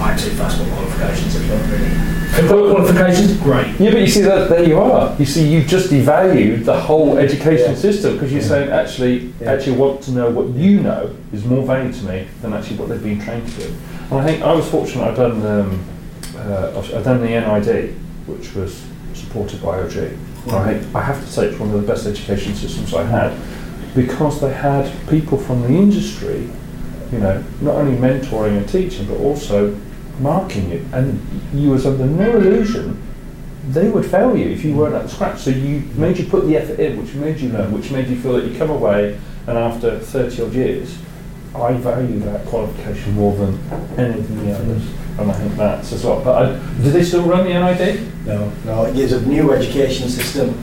I 0.00 0.16
too 0.16 0.30
fussed 0.30 0.58
what 0.60 0.68
qualifications 0.70 1.36
I've 1.36 1.48
got 1.48 1.70
really. 1.70 1.86
If 2.32 2.38
I've 2.44 2.48
qualifications, 2.48 3.36
great. 3.40 3.66
Yeah, 3.80 3.90
but 3.90 4.00
you 4.00 4.06
see 4.06 4.20
that 4.22 4.48
there 4.48 4.62
you 4.66 4.78
are. 4.78 5.14
You 5.18 5.26
see, 5.26 5.46
you've 5.48 5.66
just 5.66 5.90
devalued 5.90 6.64
the 6.64 6.78
whole 6.80 7.18
education 7.18 7.72
Yeah. 7.72 7.76
system 7.76 8.14
because 8.14 8.32
you're 8.32 8.40
Yeah. 8.42 8.48
saying 8.48 8.70
actually, 8.70 9.32
Yeah. 9.40 9.52
actually 9.52 9.76
want 9.76 10.00
to 10.02 10.12
know 10.12 10.30
what 10.30 10.48
you 10.50 10.80
know 10.80 11.10
is 11.32 11.44
more 11.44 11.64
valuable 11.66 11.92
to 11.98 12.04
me 12.06 12.24
than 12.40 12.52
actually 12.54 12.76
what 12.76 12.88
they've 12.88 13.02
been 13.02 13.20
trained 13.20 13.46
to 13.48 13.60
do. 13.64 13.66
And 14.10 14.20
I 14.20 14.24
think 14.24 14.42
I 14.42 14.54
was 14.54 14.64
fortunate. 14.66 15.08
I'd 15.08 15.16
done 15.16 15.44
um, 15.44 15.78
uh, 16.38 16.70
I've 16.96 17.04
done 17.04 17.20
the 17.20 17.28
NID, 17.34 17.94
which 18.26 18.54
was 18.54 18.80
supported 19.12 19.60
by 19.62 19.80
OG. 19.80 19.96
And 20.46 20.52
I, 20.56 20.72
think- 20.72 20.94
I 20.94 21.02
have 21.02 21.20
to 21.20 21.30
say 21.30 21.46
it's 21.48 21.58
one 21.60 21.70
of 21.74 21.80
the 21.80 21.86
best 21.86 22.06
education 22.06 22.54
systems 22.54 22.94
I 22.94 23.04
had 23.04 23.32
because 23.94 24.40
they 24.40 24.52
had 24.52 24.88
people 25.10 25.36
from 25.36 25.62
the 25.62 25.68
industry, 25.68 26.48
you 27.12 27.18
know, 27.18 27.42
not 27.60 27.74
only 27.74 27.96
mentoring 27.98 28.56
and 28.56 28.66
teaching 28.68 29.04
but 29.06 29.18
also 29.18 29.74
marking 30.20 30.70
you, 30.70 30.86
and 30.92 31.20
you 31.52 31.70
was 31.70 31.86
under 31.86 32.06
no 32.06 32.36
illusion 32.36 33.02
they 33.68 33.88
would 33.88 34.06
fail 34.06 34.36
you 34.36 34.48
if 34.48 34.64
you 34.64 34.74
weren't 34.74 34.94
at 34.94 35.02
the 35.02 35.08
scratch. 35.08 35.40
So 35.40 35.50
you 35.50 35.80
made 35.94 36.18
you 36.18 36.26
put 36.26 36.46
the 36.46 36.56
effort 36.56 36.80
in, 36.80 37.00
which 37.00 37.14
made 37.14 37.38
you 37.38 37.50
learn, 37.50 37.72
which 37.72 37.90
made 37.90 38.08
you 38.08 38.18
feel 38.20 38.32
that 38.34 38.44
you 38.44 38.56
come 38.56 38.70
away 38.70 39.18
and 39.46 39.58
after 39.58 39.98
30 39.98 40.42
odd 40.42 40.54
years, 40.54 40.98
I 41.54 41.72
value 41.74 42.20
that 42.20 42.46
qualification 42.46 43.14
more 43.14 43.34
than 43.36 43.58
any 43.98 44.20
of 44.20 44.40
the 44.40 44.54
others. 44.54 44.82
And 45.18 45.30
I 45.30 45.34
think 45.34 45.56
that's 45.56 45.92
as 45.92 46.04
well. 46.04 46.22
But 46.22 46.42
I, 46.42 46.82
do 46.82 46.90
they 46.90 47.02
still 47.02 47.24
run 47.24 47.44
the 47.44 47.52
NID? 47.52 48.26
No, 48.26 48.52
no, 48.64 48.84
it 48.84 48.94
gives 48.94 49.12
a 49.12 49.20
new 49.26 49.52
education 49.52 50.08
system, 50.08 50.54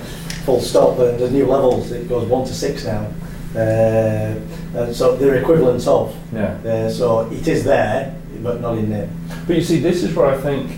full 0.45 0.61
stop, 0.61 0.97
and 0.99 1.19
there's 1.19 1.31
new 1.31 1.45
levels. 1.45 1.91
It 1.91 2.07
goes 2.07 2.27
one 2.27 2.47
to 2.47 2.53
six 2.53 2.85
now. 2.85 3.11
Uh, 3.55 4.39
and 4.75 4.95
so 4.95 5.15
they're 5.17 5.35
equivalents 5.35 5.87
of. 5.87 6.15
Yeah. 6.31 6.53
Uh, 6.65 6.89
so 6.89 7.29
it 7.31 7.47
is 7.47 7.63
there, 7.63 8.15
but 8.47 8.61
not 8.61 8.77
in 8.77 8.89
there. 8.89 9.09
But 9.45 9.57
you 9.57 9.61
see, 9.61 9.79
this 9.79 10.03
is 10.03 10.15
where 10.15 10.27
I 10.27 10.37
think, 10.37 10.71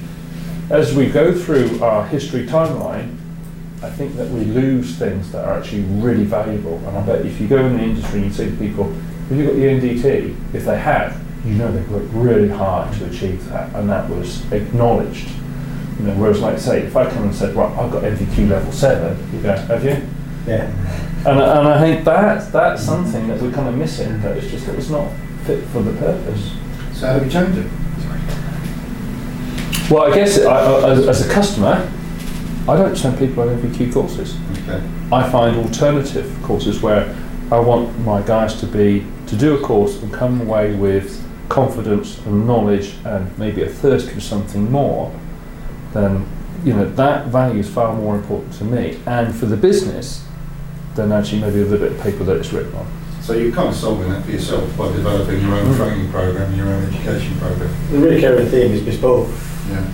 as 0.72 0.96
we 0.96 1.08
go 1.08 1.32
through 1.38 1.82
our 1.84 2.06
history 2.08 2.48
timeline, 2.48 3.16
I 3.84 3.90
think 3.92 4.16
that 4.16 4.28
we 4.30 4.44
lose 4.44 4.98
things 4.98 5.32
that 5.32 5.46
are 5.46 5.58
actually 5.60 5.84
really 5.84 6.26
valuable. 6.26 6.78
And 6.88 6.98
I 6.98 7.02
bet 7.06 7.26
if 7.26 7.40
you 7.40 7.48
go 7.48 7.64
in 7.64 7.78
the 7.78 7.84
industry 7.84 8.22
and 8.22 8.28
you 8.28 8.34
say 8.34 8.50
to 8.50 8.58
people, 8.58 8.92
have 8.92 9.38
you 9.38 9.46
got 9.46 9.56
the 9.56 9.62
NDT? 9.62 10.56
If 10.56 10.66
they 10.66 10.80
have, 10.80 11.16
you 11.46 11.54
know 11.54 11.72
they've 11.72 11.90
worked 11.92 12.12
really 12.12 12.50
hard 12.50 12.92
to 12.98 13.06
achieve 13.06 13.48
that, 13.50 13.74
and 13.76 13.88
that 13.90 14.10
was 14.10 14.52
acknowledged. 14.52 15.30
You 16.00 16.06
know, 16.06 16.14
whereas, 16.16 16.42
like 16.42 16.58
say, 16.58 16.82
if 16.82 16.96
I 16.96 17.10
come 17.10 17.24
and 17.24 17.36
said, 17.36 17.56
"Right, 17.56 17.72
I've 17.78 17.92
got 17.92 18.04
NVQ 18.04 18.50
level 18.50 18.72
seven, 18.72 19.16
you 19.34 19.42
go, 19.42 19.56
"Have 19.56 19.84
you?" 19.84 20.02
Yeah. 20.48 20.66
And, 21.26 21.40
and 21.40 21.68
I 21.68 21.80
think 21.80 22.06
that 22.06 22.52
that's 22.52 22.82
something 22.82 23.28
that 23.28 23.42
we're 23.42 23.52
kind 23.52 23.68
of 23.68 23.76
missing. 23.76 24.22
That 24.22 24.38
it's 24.38 24.48
just 24.48 24.66
that 24.66 24.76
it's 24.76 24.90
not 24.90 25.12
fit 25.46 25.64
for 25.66 25.82
the 25.82 25.94
purpose. 25.94 26.56
So 27.00 27.08
how 27.08 27.18
do 27.18 27.24
we 27.24 27.32
change 27.32 27.56
it? 27.56 27.66
Well, 29.90 30.12
I 30.12 30.14
guess 30.14 30.38
I, 30.38 30.54
I, 30.54 30.90
as, 30.92 31.08
as 31.08 31.30
a 31.30 31.34
customer, 31.34 31.90
I 32.68 32.76
don't 32.76 32.94
send 32.98 33.18
people 33.18 33.42
on 33.42 33.58
NVQ 33.58 33.94
courses. 33.94 34.38
Okay. 34.52 34.86
I 35.10 35.32
find 35.32 35.56
alternative 35.56 36.30
courses 36.44 36.82
where 36.82 37.16
I 37.54 37.60
want 37.60 37.98
my 38.00 38.22
guys 38.22 38.60
to 38.60 38.66
be 38.66 39.06
to 39.28 39.38
do 39.38 39.56
a 39.56 39.62
course 39.62 40.04
and 40.04 40.12
come 40.12 40.42
away 40.42 40.76
with 40.76 41.26
confidence 41.48 42.20
and 42.26 42.46
knowledge 42.46 42.96
and 43.06 43.36
maybe 43.40 43.64
a 43.64 43.70
thirst 43.70 44.12
for 44.12 44.20
something 44.20 44.70
more. 44.70 45.18
Then 45.94 46.28
you 46.66 46.74
know 46.74 46.84
that 46.84 47.28
value 47.28 47.62
is 47.62 47.70
far 47.70 47.96
more 47.96 48.18
important 48.18 48.52
to 48.56 48.66
me 48.66 49.00
and 49.06 49.34
for 49.34 49.46
the 49.46 49.56
business 49.56 50.26
than 50.96 51.14
actually 51.14 51.40
maybe 51.40 51.64
the 51.64 51.78
bit 51.78 51.94
of 51.94 52.02
paper 52.02 52.26
that 52.26 52.36
it's 52.36 52.52
written 52.52 52.76
on. 52.76 52.99
So 53.30 53.36
you're 53.36 53.52
kind 53.52 53.70
of 53.70 53.76
solving 53.76 54.10
that 54.10 54.26
for 54.26 54.32
yourself 54.32 54.76
by 54.76 54.88
developing 54.92 55.40
your 55.46 55.54
own 55.54 55.68
Mm. 55.72 55.78
training 55.78 56.10
program, 56.12 56.56
your 56.56 56.66
own 56.66 56.84
education 56.92 57.38
program. 57.38 57.70
The 57.92 58.00
really 58.00 58.20
caring 58.20 58.48
theme 58.48 58.72
is 58.72 58.82
bespoke. 58.82 59.28
Yeah. 59.70 59.86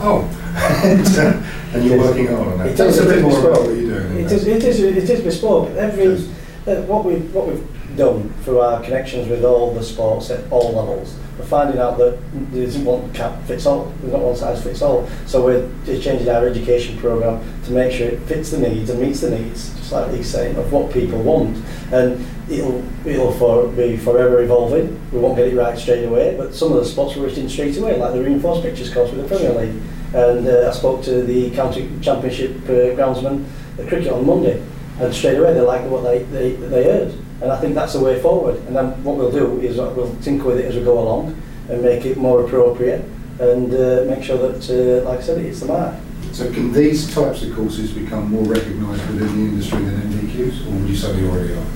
Oh. 0.00 0.24
and 1.74 1.84
you're 1.84 1.98
working 1.98 2.26
hard 2.28 2.48
on 2.48 2.58
that. 2.60 2.68
It 2.68 2.76
Tell 2.78 2.88
us 2.88 2.96
a 3.00 3.02
it 3.02 3.08
bit 3.08 3.16
is 3.18 3.22
more 3.22 3.38
about 3.38 3.50
bespoke. 3.50 3.66
what 3.66 3.76
you're 3.76 4.00
doing. 4.00 4.12
in 4.12 4.24
It 4.24 4.28
that. 4.30 4.32
is, 4.36 4.46
it 4.46 4.64
is, 4.64 4.80
it 4.80 5.10
is 5.10 5.20
bespoke. 5.20 5.76
Every, 5.76 6.04
Yes. 6.04 6.22
Uh, 6.66 6.82
what 6.82 7.04
we 7.04 7.16
what 7.32 7.48
we've 7.48 7.96
done 7.96 8.32
through 8.42 8.60
our 8.60 8.82
connections 8.82 9.28
with 9.28 9.44
all 9.44 9.72
the 9.72 9.82
sports 9.82 10.30
at 10.30 10.50
all 10.50 10.72
levels, 10.72 11.16
we're 11.38 11.44
finding 11.44 11.78
out 11.78 11.98
that 11.98 12.18
there 12.52 12.62
isn't 12.62 12.84
one 12.84 13.12
cap 13.12 13.42
fits 13.44 13.66
all. 13.66 13.92
There's 14.00 14.12
not 14.12 14.22
one 14.22 14.36
size 14.36 14.62
fits 14.62 14.82
all. 14.82 15.08
So 15.26 15.44
we're 15.44 15.68
changing 16.00 16.28
our 16.28 16.46
education 16.46 16.96
program 16.98 17.44
to 17.64 17.72
make 17.72 17.92
sure 17.92 18.08
it 18.08 18.20
fits 18.20 18.50
the 18.50 18.58
needs 18.58 18.90
and 18.90 19.00
meets 19.00 19.20
the 19.20 19.30
needs, 19.30 19.74
just 19.78 19.92
like 19.92 20.12
he's 20.12 20.28
saying, 20.28 20.56
of 20.56 20.72
what 20.72 20.92
people 20.92 21.22
want. 21.22 21.56
And 21.92 22.26
it'll 22.48 22.84
it'll 23.06 23.32
for, 23.32 23.68
be 23.68 23.96
forever 23.96 24.42
evolving. 24.42 25.00
We 25.12 25.20
won't 25.20 25.36
get 25.36 25.48
it 25.48 25.56
right 25.56 25.78
straight 25.78 26.04
away, 26.04 26.36
but 26.36 26.54
some 26.54 26.72
of 26.72 26.78
the 26.78 26.84
spots 26.84 27.16
we're 27.16 27.28
hitting 27.28 27.48
straight 27.48 27.76
away, 27.76 27.98
like 27.98 28.12
the 28.12 28.22
reinforced 28.22 28.62
pictures 28.62 28.92
course 28.92 29.10
with 29.10 29.28
the 29.28 29.36
Premier 29.36 29.52
League. 29.52 29.82
And 30.14 30.46
uh, 30.46 30.68
I 30.68 30.72
spoke 30.72 31.02
to 31.04 31.24
the 31.24 31.50
county 31.50 31.90
championship 32.00 32.54
uh, 32.64 32.94
groundsman 32.94 33.44
at 33.78 33.88
cricket 33.88 34.12
on 34.12 34.24
Monday, 34.24 34.64
and 35.00 35.14
straight 35.14 35.38
away 35.38 35.54
they 35.54 35.60
like 35.60 35.82
what 35.90 36.04
they, 36.04 36.22
they, 36.24 36.52
they 36.52 36.84
heard. 36.84 37.14
And 37.42 37.52
I 37.52 37.60
think 37.60 37.74
that's 37.74 37.94
the 37.94 38.00
way 38.00 38.20
forward. 38.20 38.56
And 38.66 38.76
then 38.76 39.02
what 39.04 39.16
we'll 39.16 39.32
do 39.32 39.60
is 39.60 39.76
we'll 39.76 40.14
tinker 40.22 40.46
with 40.46 40.58
it 40.58 40.66
as 40.66 40.76
we 40.76 40.84
go 40.84 40.98
along 40.98 41.40
and 41.68 41.82
make 41.82 42.04
it 42.04 42.16
more 42.16 42.44
appropriate 42.44 43.04
and 43.40 43.74
uh, 43.74 44.04
make 44.08 44.22
sure 44.22 44.38
that, 44.38 44.70
uh, 44.70 45.08
like 45.08 45.18
I 45.18 45.22
said, 45.22 45.38
it 45.38 45.46
hits 45.46 45.60
the 45.60 45.66
mark. 45.66 45.94
So 46.32 46.52
can 46.52 46.72
these 46.72 47.12
types 47.14 47.42
of 47.42 47.54
courses 47.54 47.92
become 47.92 48.30
more 48.30 48.44
recognised 48.44 49.06
within 49.08 49.28
the 49.28 49.50
industry 49.50 49.84
than 49.84 50.00
NVQs, 50.00 50.66
or 50.66 50.70
would 50.80 50.88
you 50.88 50.96
say 50.96 51.12
they 51.12 51.28
already 51.28 51.54
are? 51.54 51.66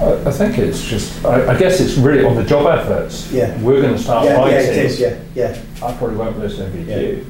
I, 0.00 0.28
I 0.28 0.32
think 0.32 0.58
it's 0.58 0.82
just 0.82 1.24
I, 1.24 1.54
I 1.54 1.58
guess 1.58 1.80
it's 1.80 1.96
really 1.96 2.24
on 2.24 2.34
the 2.34 2.44
job 2.44 2.66
adverts. 2.66 3.30
Yeah. 3.32 3.58
We're 3.62 3.80
going 3.80 3.94
to 3.94 4.02
start 4.02 4.26
yeah, 4.26 4.46
yeah, 4.46 4.60
it 4.60 4.84
is, 4.84 5.00
yeah, 5.00 5.20
yeah. 5.34 5.62
I 5.82 5.92
probably 5.94 6.16
won't 6.16 6.38
list 6.38 6.58
NVQ. 6.58 6.86
Yeah. 6.86 7.24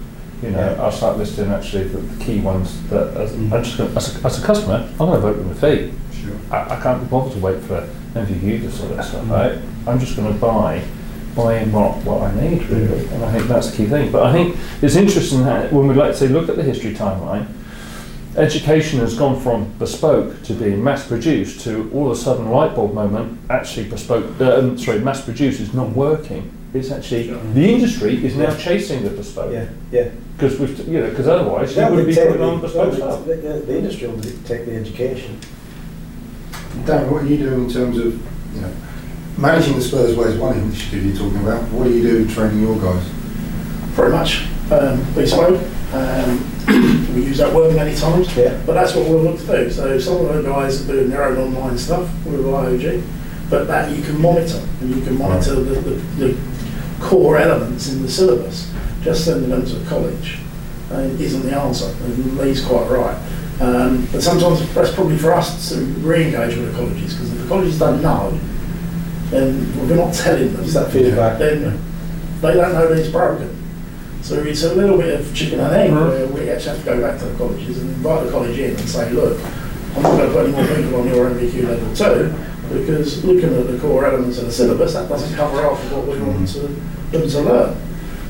You 0.45 0.51
know. 0.51 0.77
I'll 0.79 0.93
start 0.93 1.17
listing 1.17 1.49
actually 1.51 1.85
the, 1.85 1.99
the 1.99 2.25
key 2.25 2.41
ones 2.41 2.83
that 2.91 3.17
as, 3.17 3.33
Mm. 3.33 3.53
I'm 3.53 3.65
just 3.65 3.79
gonna, 3.79 3.95
as, 3.97 4.23
a, 4.23 4.27
as 4.27 4.43
a 4.43 4.47
customer, 4.47 4.87
I'm 4.91 4.97
going 4.99 5.13
to 5.15 5.21
vote 5.21 5.39
with 5.39 5.47
my 5.47 5.55
feet. 5.55 5.93
Sure. 6.13 6.37
I, 6.51 6.77
I 6.77 6.81
can't 6.83 7.01
be 7.03 7.07
bothered 7.09 7.33
to 7.33 7.39
wait 7.39 7.61
for 7.63 7.89
NVQ 8.15 8.61
to 8.63 8.71
sort 8.71 8.97
that 8.97 9.05
stuff 9.05 9.25
Mm. 9.25 9.33
out. 9.33 9.63
I'm 9.89 9.99
just 9.99 10.17
going 10.17 10.33
to 10.33 10.39
buy 10.39 10.83
buy 11.35 11.65
what, 11.65 11.97
what 12.05 12.23
I 12.23 12.41
need 12.41 12.63
really, 12.69 13.07
and 13.09 13.25
I 13.25 13.33
think 13.33 13.49
that's 13.49 13.69
the 13.71 13.77
key 13.77 13.87
thing. 13.87 14.13
But 14.13 14.23
I 14.25 14.33
think 14.33 14.57
it's 14.83 14.95
interesting 14.95 15.43
that 15.45 15.73
when 15.73 15.89
we 15.89 15.95
like 15.95 16.13
to 16.13 16.17
say 16.17 16.29
look 16.29 16.49
at 16.49 16.55
the 16.55 16.63
history 16.63 16.95
timeline, 16.95 17.49
education 18.37 19.01
has 19.01 19.17
gone 19.19 19.41
from 19.41 19.73
bespoke 19.79 20.43
to 20.45 20.55
being 20.55 20.83
mass 20.85 21.07
produced 21.09 21.61
to 21.63 21.91
all 21.93 22.07
of 22.07 22.13
a 22.13 22.21
sudden 22.21 22.51
light 22.51 22.75
bulb 22.77 22.95
moment 22.95 23.39
actually 23.51 23.89
bespoke 23.89 24.41
uh, 24.41 24.77
sorry 24.77 25.01
mass 25.01 25.25
produced 25.25 25.61
is 25.61 25.73
not 25.75 25.91
working. 25.91 26.53
It's 26.75 26.91
actually 26.91 27.29
the 27.29 27.73
industry 27.73 28.25
is 28.27 28.35
now 28.37 28.55
chasing 28.57 29.05
the 29.05 29.11
bespoke 29.11 29.53
Yeah, 29.53 29.69
yeah. 29.93 30.11
because 30.37 30.59
we've 30.59 30.77
you 30.89 30.99
know 31.01 31.11
because 31.11 31.29
otherwise 31.29 31.77
you 31.77 31.83
wouldn't 31.85 32.09
be 32.09 32.15
dictate 32.15 32.33
putting 32.33 32.43
on 32.43 32.61
the, 32.61 32.67
bespoke 32.67 32.91
the, 32.91 32.97
stuff. 32.97 33.25
the, 33.27 33.37
the, 33.37 33.53
the 33.61 33.79
industry 33.79 34.09
will 34.09 34.17
dictate 34.19 34.67
the 34.67 34.75
education. 34.75 35.39
Dan, 36.85 37.09
what 37.11 37.23
are 37.23 37.27
you 37.27 37.37
doing 37.39 37.65
in 37.67 37.71
terms 37.71 37.97
of, 37.99 38.07
you 38.55 38.61
know, 38.61 38.73
managing 39.39 39.77
the 39.77 39.81
Spurs 39.81 40.17
Way 40.17 40.27
is 40.27 40.37
one 40.39 40.59
initiative 40.59 41.05
you're 41.07 41.17
talking 41.17 41.41
about. 41.41 41.63
What 41.71 41.85
do 41.85 41.91
you 41.91 42.03
do 42.03 42.29
training 42.29 42.61
your 42.63 42.77
guys? 42.81 43.05
Very 43.95 44.11
much 44.11 44.45
um, 44.73 45.01
bespoke. 45.15 45.63
Um, 45.93 46.51
we 47.15 47.27
use 47.27 47.39
that 47.39 47.55
word 47.55 47.77
many 47.77 47.95
times, 47.95 48.37
Yeah. 48.37 48.61
but 48.67 48.73
that's 48.73 48.97
what 48.97 49.09
we'll 49.09 49.23
look 49.23 49.39
to 49.39 49.47
do. 49.47 49.71
So 49.71 49.97
some 50.01 50.27
of 50.27 50.35
the 50.35 50.43
guys 50.43 50.83
are 50.83 50.93
doing 50.93 51.11
their 51.11 51.23
own 51.25 51.39
online 51.39 51.79
stuff 51.79 52.11
with 52.27 52.45
IOG, 52.45 53.03
but 53.49 53.69
that 53.69 53.97
you 53.97 54.03
can 54.03 54.21
monitor 54.21 54.61
and 54.81 54.97
you 54.97 55.03
can 55.03 55.17
monitor 55.17 55.55
the, 55.55 55.81
the, 55.81 55.91
the 56.19 56.54
core 57.05 57.37
elements 57.37 57.93
in 57.93 58.03
the 58.03 58.09
syllabus. 58.09 58.73
Just 59.03 59.25
sending 59.27 59.51
them 59.51 59.67
to 59.67 59.89
college 59.89 60.39
uh, 60.91 61.01
isn't 61.01 61.43
the 61.43 61.55
answer, 61.55 61.95
and 62.05 62.39
Lee's 62.39 62.65
quite 62.65 62.89
right. 62.89 63.17
Um, 63.61 64.09
but 64.11 64.23
sometimes 64.23 64.75
that's 64.75 64.93
probably 64.93 65.19
for 65.19 65.33
us 65.33 65.69
to 65.69 65.77
re-engage 65.77 66.57
with 66.57 66.73
the 66.73 66.79
colleges 66.79 67.15
because 67.15 67.33
if 67.33 67.43
the 67.43 67.49
colleges 67.49 67.79
don't 67.79 68.03
know, 68.03 68.39
then 69.31 69.89
we're 69.89 69.97
not 69.97 70.15
telling 70.15 70.53
them. 70.55 70.67
That 70.67 70.91
feedback. 70.91 71.39
Then 71.39 71.79
they 72.41 72.55
don't 72.55 72.73
know 72.73 72.89
that 72.89 72.99
it's 72.99 73.11
broken. 73.11 73.61
So 74.23 74.43
it's 74.43 74.63
a 74.63 74.75
little 74.75 74.97
bit 74.97 75.21
of 75.21 75.35
chicken 75.37 75.61
and 75.61 75.75
egg 75.75 75.93
where 75.93 76.27
we 76.29 76.49
actually 76.49 76.77
have 76.77 76.79
to 76.79 76.85
go 76.85 77.01
back 77.01 77.21
to 77.21 77.27
the 77.27 77.37
colleges 77.37 77.79
and 77.79 77.91
invite 77.91 78.25
the 78.25 78.31
college 78.31 78.59
in 78.59 78.71
and 78.71 78.89
say, 78.89 79.11
look, 79.11 79.39
I'm 79.97 80.03
not 80.03 80.17
going 80.17 80.27
to 80.27 80.33
put 80.33 80.47
any 80.47 80.53
more 80.53 80.77
people 80.77 81.01
on 81.01 81.09
your 81.09 81.31
NVQ 81.31 81.69
level 81.69 81.95
two 81.95 82.54
because 82.69 83.25
looking 83.25 83.55
at 83.55 83.67
the 83.67 83.79
core 83.79 84.07
elements 84.07 84.39
of 84.39 84.47
the 84.47 84.53
syllabus, 84.53 84.95
that 84.95 85.09
doesn't 85.09 85.37
cover 85.37 85.63
half 85.63 85.83
of 85.85 85.93
what 85.93 86.07
we 86.07 86.21
want 86.21 86.49
to, 86.49 86.61
them 86.61 87.29
to 87.29 87.41
learn. 87.41 87.81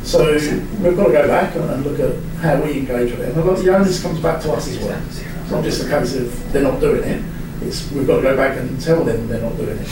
So 0.04 0.32
we've 0.32 0.96
got 0.96 1.06
to 1.06 1.12
go 1.12 1.26
back 1.28 1.54
and, 1.56 1.64
and 1.70 1.84
look 1.84 1.98
at 1.98 2.14
how 2.40 2.60
we 2.62 2.78
engage 2.78 3.10
with 3.10 3.20
it. 3.20 3.34
And 3.34 3.44
look, 3.44 3.58
the 3.58 3.74
onus 3.74 4.02
comes 4.02 4.20
back 4.20 4.42
to 4.42 4.52
us 4.52 4.68
as 4.68 4.78
well. 4.78 5.02
It's 5.08 5.50
not 5.50 5.64
just 5.64 5.82
a 5.82 5.88
case 5.88 6.14
of 6.14 6.52
they're 6.52 6.62
not 6.62 6.80
doing 6.80 7.02
it. 7.02 7.24
It's 7.62 7.90
we've 7.92 8.06
got 8.06 8.16
to 8.16 8.22
go 8.22 8.36
back 8.36 8.58
and 8.58 8.80
tell 8.80 9.02
them 9.04 9.26
they're 9.28 9.40
not 9.40 9.56
doing 9.56 9.78
it. 9.78 9.88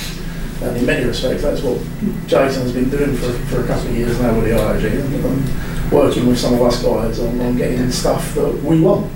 And 0.62 0.76
in 0.76 0.86
many 0.86 1.06
respects, 1.06 1.42
that's 1.42 1.62
what 1.62 1.80
Jason's 2.26 2.72
been 2.72 2.88
doing 2.88 3.16
for, 3.16 3.32
for 3.48 3.64
a 3.64 3.66
couple 3.66 3.88
of 3.88 3.96
years 3.96 4.20
now 4.20 4.34
with 4.34 4.44
the 4.44 4.50
IOG, 4.50 5.24
and, 5.24 5.92
working 5.92 6.26
with 6.26 6.38
some 6.38 6.54
of 6.54 6.62
us 6.62 6.82
guys 6.82 7.20
on, 7.20 7.38
on 7.40 7.54
getting 7.56 7.90
stuff 7.90 8.34
that 8.34 8.62
we 8.62 8.80
want. 8.80 9.12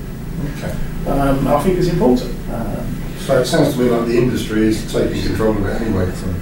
Okay. 0.58 0.76
Um, 1.06 1.46
I 1.46 1.62
think 1.62 1.78
is 1.78 1.88
important. 1.88 2.34
Um, 2.50 2.95
So 3.26 3.40
it 3.40 3.46
sounds 3.46 3.74
to 3.74 3.80
me 3.80 3.90
like 3.90 4.06
the 4.06 4.16
industry 4.18 4.68
is 4.68 4.92
taking 4.92 5.20
control 5.20 5.56
of 5.56 5.66
it 5.66 5.82
anyway 5.82 6.08
from, 6.12 6.34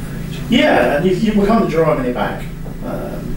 yeah, 0.50 0.96
and 0.98 1.06
you, 1.06 1.16
you, 1.16 1.38
we're 1.40 1.46
kind 1.46 1.64
of 1.64 1.70
driving 1.70 2.04
it 2.04 2.12
back. 2.12 2.44
Um, 2.84 3.36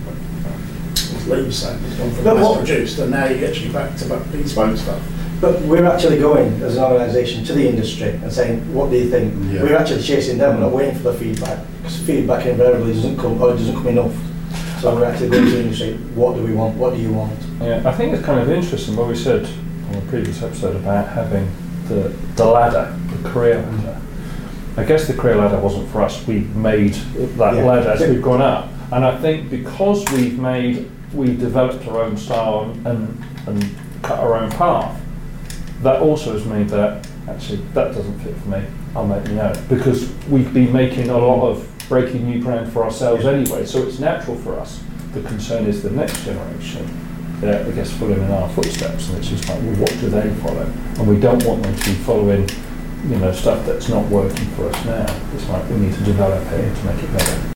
as 0.92 1.28
Lee 1.30 1.44
was 1.44 1.64
it's 1.64 1.96
gone 1.96 2.12
from 2.12 2.24
But 2.26 2.36
mass 2.36 2.44
what- 2.44 2.58
produced 2.58 3.00
and 3.00 3.12
now 3.12 3.26
you're 3.28 3.48
actually 3.48 3.72
back 3.72 3.96
to 3.98 4.10
back 4.10 4.30
bespoke 4.34 4.76
stuff. 4.78 5.02
But 5.40 5.62
we're 5.62 5.86
actually 5.86 6.20
going 6.20 6.62
as 6.62 6.76
an 6.76 6.84
organisation 6.84 7.46
to 7.46 7.54
the 7.54 7.70
industry 7.70 8.10
and 8.10 8.34
saying, 8.34 8.74
what 8.74 8.90
do 8.90 8.98
you 8.98 9.10
think? 9.10 9.34
Yeah. 9.54 9.64
We're 9.64 9.78
actually 9.78 10.04
chasing 10.04 10.38
them, 10.40 10.56
we're 10.56 10.62
not 10.64 10.74
waiting 10.74 10.96
for 10.96 11.12
the 11.12 11.14
feedback, 11.14 11.66
because 11.78 11.98
feedback 12.02 12.46
invariably 12.48 12.96
doesn't 12.96 13.18
come, 13.18 13.42
or 13.42 13.52
doesn't 13.52 13.76
come 13.76 13.88
enough. 13.88 14.16
So 14.82 14.94
we're 14.94 15.06
actually 15.06 15.30
going 15.30 15.46
to 15.46 15.52
the 15.52 15.60
industry, 15.62 15.94
what 16.16 16.36
do 16.36 16.44
we 16.44 16.54
want, 16.54 16.76
what 16.76 16.96
do 16.96 17.00
you 17.00 17.14
want? 17.14 17.40
Yeah, 17.62 17.82
I 17.86 17.94
think 17.94 18.14
it's 18.14 18.26
kind 18.26 18.42
of 18.42 18.50
interesting 18.50 18.98
what 18.98 19.08
we 19.08 19.16
said 19.16 19.46
on 19.46 19.94
the 19.94 20.02
previous 20.10 20.44
episode 20.44 20.76
about 20.76 21.08
having 21.08 21.50
the, 21.88 22.10
the 22.36 22.46
ladder, 22.46 22.94
the 23.07 23.07
career 23.32 23.56
ladder. 23.62 24.02
I 24.78 24.84
guess 24.84 25.08
the 25.08 25.14
career 25.14 25.36
ladder 25.36 25.60
wasn't 25.60 25.90
for 25.90 26.02
us. 26.02 26.26
We 26.28 26.40
made 26.56 26.94
that 26.94 27.56
Yeah. 27.56 27.64
ladder 27.64 27.90
as 27.90 28.02
we've 28.02 28.22
gone 28.22 28.42
up. 28.42 28.70
And 28.92 29.04
I 29.04 29.18
think 29.18 29.50
because 29.50 30.06
we've 30.14 30.38
made, 30.40 30.90
we've 31.14 31.40
developed 31.40 31.88
our 31.88 32.04
own 32.04 32.16
style 32.18 32.72
and, 32.86 33.24
and 33.48 33.66
cut 34.02 34.20
our 34.20 34.36
own 34.36 34.50
path, 34.52 35.00
that 35.84 36.02
also 36.02 36.34
has 36.34 36.46
made 36.46 36.70
that, 36.70 37.08
actually, 37.28 37.60
that 37.74 37.94
doesn't 37.94 38.20
fit 38.20 38.36
for 38.38 38.50
me. 38.50 38.62
I'll 38.96 39.06
make 39.06 39.28
me 39.28 39.40
out. 39.40 39.58
Because 39.68 40.10
we've 40.30 40.54
been 40.54 40.72
making 40.72 41.10
a 41.10 41.18
lot 41.18 41.50
of 41.50 41.68
breaking 41.90 42.30
new 42.30 42.42
ground 42.42 42.72
for 42.72 42.84
ourselves 42.84 43.26
anyway, 43.26 43.66
so 43.66 43.84
it's 43.84 44.00
natural 44.00 44.38
for 44.38 44.60
us. 44.60 44.82
The 45.14 45.22
concern 45.22 45.66
is 45.66 45.82
the 45.84 45.90
next 45.92 46.24
generation 46.26 46.86
they're, 47.40 47.66
I 47.66 47.72
guess, 47.72 47.92
following 47.92 48.22
in 48.22 48.32
our 48.32 48.50
footsteps, 48.50 49.10
and 49.10 49.18
it's 49.20 49.28
just 49.30 49.48
like, 49.48 49.60
well, 49.62 49.76
what 49.76 49.90
do 50.00 50.10
they 50.10 50.30
follow? 50.42 50.64
And 50.98 51.08
we 51.08 51.20
don't 51.20 51.44
want 51.46 51.62
them 51.62 51.76
to 51.76 51.86
be 51.86 51.96
following, 51.98 52.50
you 53.08 53.16
know, 53.18 53.32
stuff 53.32 53.66
that's 53.66 53.88
not 53.90 54.06
working 54.10 54.46
for 54.56 54.70
us 54.70 54.86
now. 54.86 55.06
It's 55.34 55.48
like 55.50 55.68
we 55.70 55.78
need 55.78 55.94
to 55.94 56.04
develop 56.04 56.44
it 56.52 56.76
to 56.76 56.86
make 56.86 57.04
it 57.04 57.14
better. 57.14 57.42